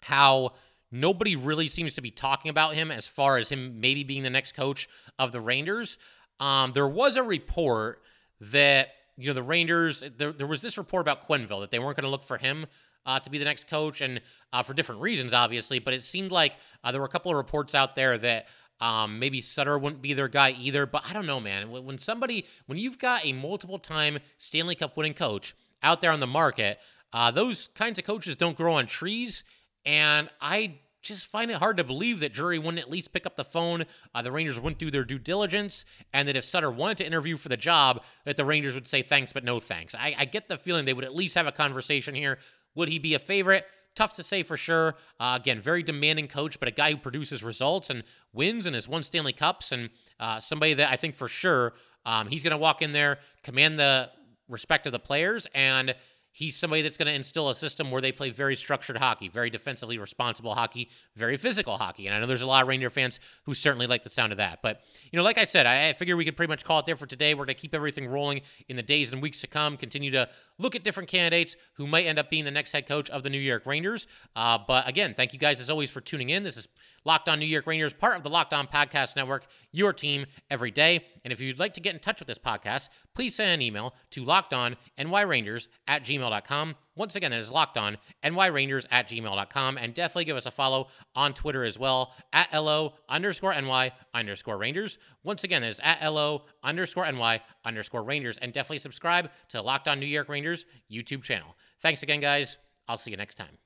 how 0.00 0.52
nobody 0.90 1.36
really 1.36 1.68
seems 1.68 1.94
to 1.94 2.00
be 2.00 2.10
talking 2.10 2.48
about 2.48 2.74
him 2.74 2.90
as 2.90 3.06
far 3.06 3.38
as 3.38 3.48
him 3.48 3.80
maybe 3.80 4.04
being 4.04 4.22
the 4.22 4.30
next 4.30 4.52
coach 4.52 4.88
of 5.18 5.32
the 5.32 5.40
Rangers. 5.40 5.98
Um, 6.40 6.72
there 6.72 6.88
was 6.88 7.16
a 7.16 7.22
report 7.22 8.02
that 8.40 8.88
you 9.16 9.28
know 9.28 9.34
the 9.34 9.42
Rangers. 9.42 10.04
There, 10.16 10.32
there 10.32 10.46
was 10.46 10.62
this 10.62 10.78
report 10.78 11.00
about 11.02 11.26
Quenneville 11.28 11.60
that 11.60 11.70
they 11.70 11.78
weren't 11.78 11.96
going 11.96 12.04
to 12.04 12.10
look 12.10 12.24
for 12.24 12.38
him 12.38 12.66
uh, 13.06 13.18
to 13.20 13.30
be 13.30 13.38
the 13.38 13.44
next 13.44 13.68
coach, 13.68 14.00
and 14.00 14.20
uh, 14.52 14.62
for 14.62 14.74
different 14.74 15.00
reasons, 15.00 15.32
obviously. 15.32 15.78
But 15.78 15.94
it 15.94 16.02
seemed 16.02 16.32
like 16.32 16.56
uh, 16.84 16.92
there 16.92 17.00
were 17.00 17.06
a 17.06 17.10
couple 17.10 17.30
of 17.30 17.36
reports 17.36 17.74
out 17.74 17.94
there 17.94 18.18
that 18.18 18.46
um, 18.80 19.18
maybe 19.18 19.40
Sutter 19.40 19.78
wouldn't 19.78 20.02
be 20.02 20.12
their 20.12 20.28
guy 20.28 20.50
either. 20.50 20.86
But 20.86 21.04
I 21.08 21.12
don't 21.12 21.26
know, 21.26 21.40
man. 21.40 21.70
When 21.70 21.98
somebody, 21.98 22.46
when 22.66 22.78
you've 22.78 22.98
got 22.98 23.24
a 23.24 23.32
multiple-time 23.32 24.18
Stanley 24.38 24.74
Cup 24.74 24.96
winning 24.96 25.14
coach 25.14 25.54
out 25.82 26.00
there 26.00 26.12
on 26.12 26.20
the 26.20 26.26
market, 26.26 26.78
uh, 27.12 27.30
those 27.30 27.68
kinds 27.68 27.98
of 27.98 28.04
coaches 28.04 28.36
don't 28.36 28.56
grow 28.56 28.74
on 28.74 28.86
trees. 28.86 29.44
And 29.84 30.28
I 30.40 30.78
just 31.02 31.26
find 31.26 31.50
it 31.50 31.58
hard 31.58 31.76
to 31.76 31.84
believe 31.84 32.20
that 32.20 32.32
Drury 32.32 32.58
wouldn't 32.58 32.80
at 32.80 32.90
least 32.90 33.12
pick 33.12 33.26
up 33.26 33.36
the 33.36 33.44
phone. 33.44 33.84
Uh, 34.14 34.22
the 34.22 34.32
Rangers 34.32 34.58
wouldn't 34.58 34.78
do 34.78 34.90
their 34.90 35.04
due 35.04 35.18
diligence, 35.18 35.84
and 36.12 36.26
that 36.28 36.36
if 36.36 36.44
Sutter 36.44 36.70
wanted 36.70 36.98
to 36.98 37.06
interview 37.06 37.36
for 37.36 37.48
the 37.48 37.56
job, 37.56 38.02
that 38.24 38.36
the 38.36 38.44
Rangers 38.44 38.74
would 38.74 38.88
say 38.88 39.02
thanks 39.02 39.32
but 39.32 39.44
no 39.44 39.60
thanks. 39.60 39.94
I, 39.94 40.14
I 40.18 40.24
get 40.24 40.48
the 40.48 40.58
feeling 40.58 40.84
they 40.84 40.94
would 40.94 41.04
at 41.04 41.14
least 41.14 41.36
have 41.36 41.46
a 41.46 41.52
conversation 41.52 42.14
here. 42.14 42.38
Would 42.74 42.88
he 42.88 42.98
be 42.98 43.14
a 43.14 43.20
favorite? 43.20 43.64
Tough 43.96 44.14
to 44.16 44.22
say 44.22 44.42
for 44.42 44.56
sure. 44.56 44.94
Uh, 45.18 45.38
again, 45.40 45.60
very 45.60 45.82
demanding 45.82 46.28
coach, 46.28 46.60
but 46.60 46.68
a 46.68 46.72
guy 46.72 46.92
who 46.92 46.98
produces 46.98 47.42
results 47.42 47.90
and 47.90 48.04
wins 48.32 48.66
and 48.66 48.74
has 48.74 48.86
won 48.86 49.02
Stanley 49.02 49.32
Cups, 49.32 49.72
and 49.72 49.88
uh, 50.20 50.38
somebody 50.38 50.74
that 50.74 50.92
I 50.92 50.96
think 50.96 51.14
for 51.14 51.28
sure 51.28 51.72
um, 52.04 52.28
he's 52.28 52.42
going 52.42 52.52
to 52.52 52.58
walk 52.58 52.82
in 52.82 52.92
there, 52.92 53.18
command 53.42 53.78
the 53.78 54.10
respect 54.48 54.86
of 54.86 54.92
the 54.92 54.98
players, 54.98 55.48
and 55.54 55.94
He's 56.36 56.54
somebody 56.54 56.82
that's 56.82 56.98
going 56.98 57.06
to 57.06 57.14
instill 57.14 57.48
a 57.48 57.54
system 57.54 57.90
where 57.90 58.02
they 58.02 58.12
play 58.12 58.28
very 58.28 58.56
structured 58.56 58.98
hockey, 58.98 59.30
very 59.30 59.48
defensively 59.48 59.96
responsible 59.96 60.54
hockey, 60.54 60.90
very 61.16 61.38
physical 61.38 61.78
hockey. 61.78 62.06
And 62.06 62.14
I 62.14 62.20
know 62.20 62.26
there's 62.26 62.42
a 62.42 62.46
lot 62.46 62.60
of 62.60 62.68
Ranger 62.68 62.90
fans 62.90 63.20
who 63.44 63.54
certainly 63.54 63.86
like 63.86 64.04
the 64.04 64.10
sound 64.10 64.32
of 64.32 64.36
that. 64.36 64.58
But, 64.60 64.82
you 65.10 65.16
know, 65.16 65.22
like 65.22 65.38
I 65.38 65.44
said, 65.44 65.64
I, 65.64 65.88
I 65.88 65.92
figure 65.94 66.14
we 66.14 66.26
could 66.26 66.36
pretty 66.36 66.50
much 66.50 66.62
call 66.62 66.80
it 66.80 66.84
there 66.84 66.94
for 66.94 67.06
today. 67.06 67.32
We're 67.32 67.46
going 67.46 67.54
to 67.54 67.62
keep 67.62 67.74
everything 67.74 68.06
rolling 68.06 68.42
in 68.68 68.76
the 68.76 68.82
days 68.82 69.12
and 69.12 69.22
weeks 69.22 69.40
to 69.40 69.46
come, 69.46 69.78
continue 69.78 70.10
to 70.10 70.28
look 70.58 70.74
at 70.74 70.84
different 70.84 71.08
candidates 71.08 71.56
who 71.72 71.86
might 71.86 72.04
end 72.04 72.18
up 72.18 72.28
being 72.28 72.44
the 72.44 72.50
next 72.50 72.72
head 72.72 72.86
coach 72.86 73.08
of 73.08 73.22
the 73.22 73.30
New 73.30 73.40
York 73.40 73.64
Rangers. 73.64 74.06
Uh, 74.34 74.58
but 74.58 74.86
again, 74.86 75.14
thank 75.16 75.32
you 75.32 75.38
guys 75.38 75.58
as 75.58 75.70
always 75.70 75.90
for 75.90 76.02
tuning 76.02 76.28
in. 76.28 76.42
This 76.42 76.58
is 76.58 76.68
Locked 77.06 77.28
On 77.28 77.38
New 77.38 77.46
York 77.46 77.68
Rangers, 77.68 77.92
part 77.92 78.16
of 78.16 78.24
the 78.24 78.28
Locked 78.28 78.52
On 78.52 78.66
Podcast 78.66 79.14
Network, 79.14 79.46
your 79.70 79.92
team 79.92 80.26
every 80.50 80.72
day. 80.72 81.06
And 81.24 81.32
if 81.32 81.40
you'd 81.40 81.58
like 81.58 81.72
to 81.74 81.80
get 81.80 81.94
in 81.94 82.00
touch 82.00 82.18
with 82.18 82.26
this 82.26 82.38
podcast, 82.38 82.88
please 83.14 83.36
send 83.36 83.52
an 83.52 83.62
email 83.62 83.94
to 84.10 84.24
lockedonnyrangers 84.24 85.68
at 85.86 86.04
gmail.com. 86.04 86.74
Once 86.96 87.14
again, 87.14 87.30
that 87.30 87.38
is 87.38 87.52
locked 87.52 87.76
on 87.76 87.96
nyrangers 88.24 88.86
at 88.90 89.08
gmail.com. 89.08 89.78
And 89.78 89.94
definitely 89.94 90.24
give 90.24 90.36
us 90.36 90.46
a 90.46 90.50
follow 90.50 90.88
on 91.14 91.32
Twitter 91.32 91.62
as 91.62 91.78
well 91.78 92.12
at 92.32 92.52
LO 92.52 92.94
underscore 93.08 93.54
NY 93.54 93.92
underscore 94.12 94.58
Rangers. 94.58 94.98
Once 95.22 95.44
again, 95.44 95.62
that 95.62 95.68
is 95.68 95.80
at 95.84 96.04
LO 96.04 96.42
underscore 96.64 97.10
NY 97.10 97.40
underscore 97.64 98.02
Rangers. 98.02 98.38
And 98.38 98.52
definitely 98.52 98.78
subscribe 98.78 99.30
to 99.50 99.62
Locked 99.62 99.86
On 99.86 100.00
New 100.00 100.06
York 100.06 100.28
Rangers 100.28 100.66
YouTube 100.90 101.22
channel. 101.22 101.56
Thanks 101.82 102.02
again, 102.02 102.20
guys. 102.20 102.58
I'll 102.88 102.96
see 102.96 103.12
you 103.12 103.16
next 103.16 103.36
time. 103.36 103.65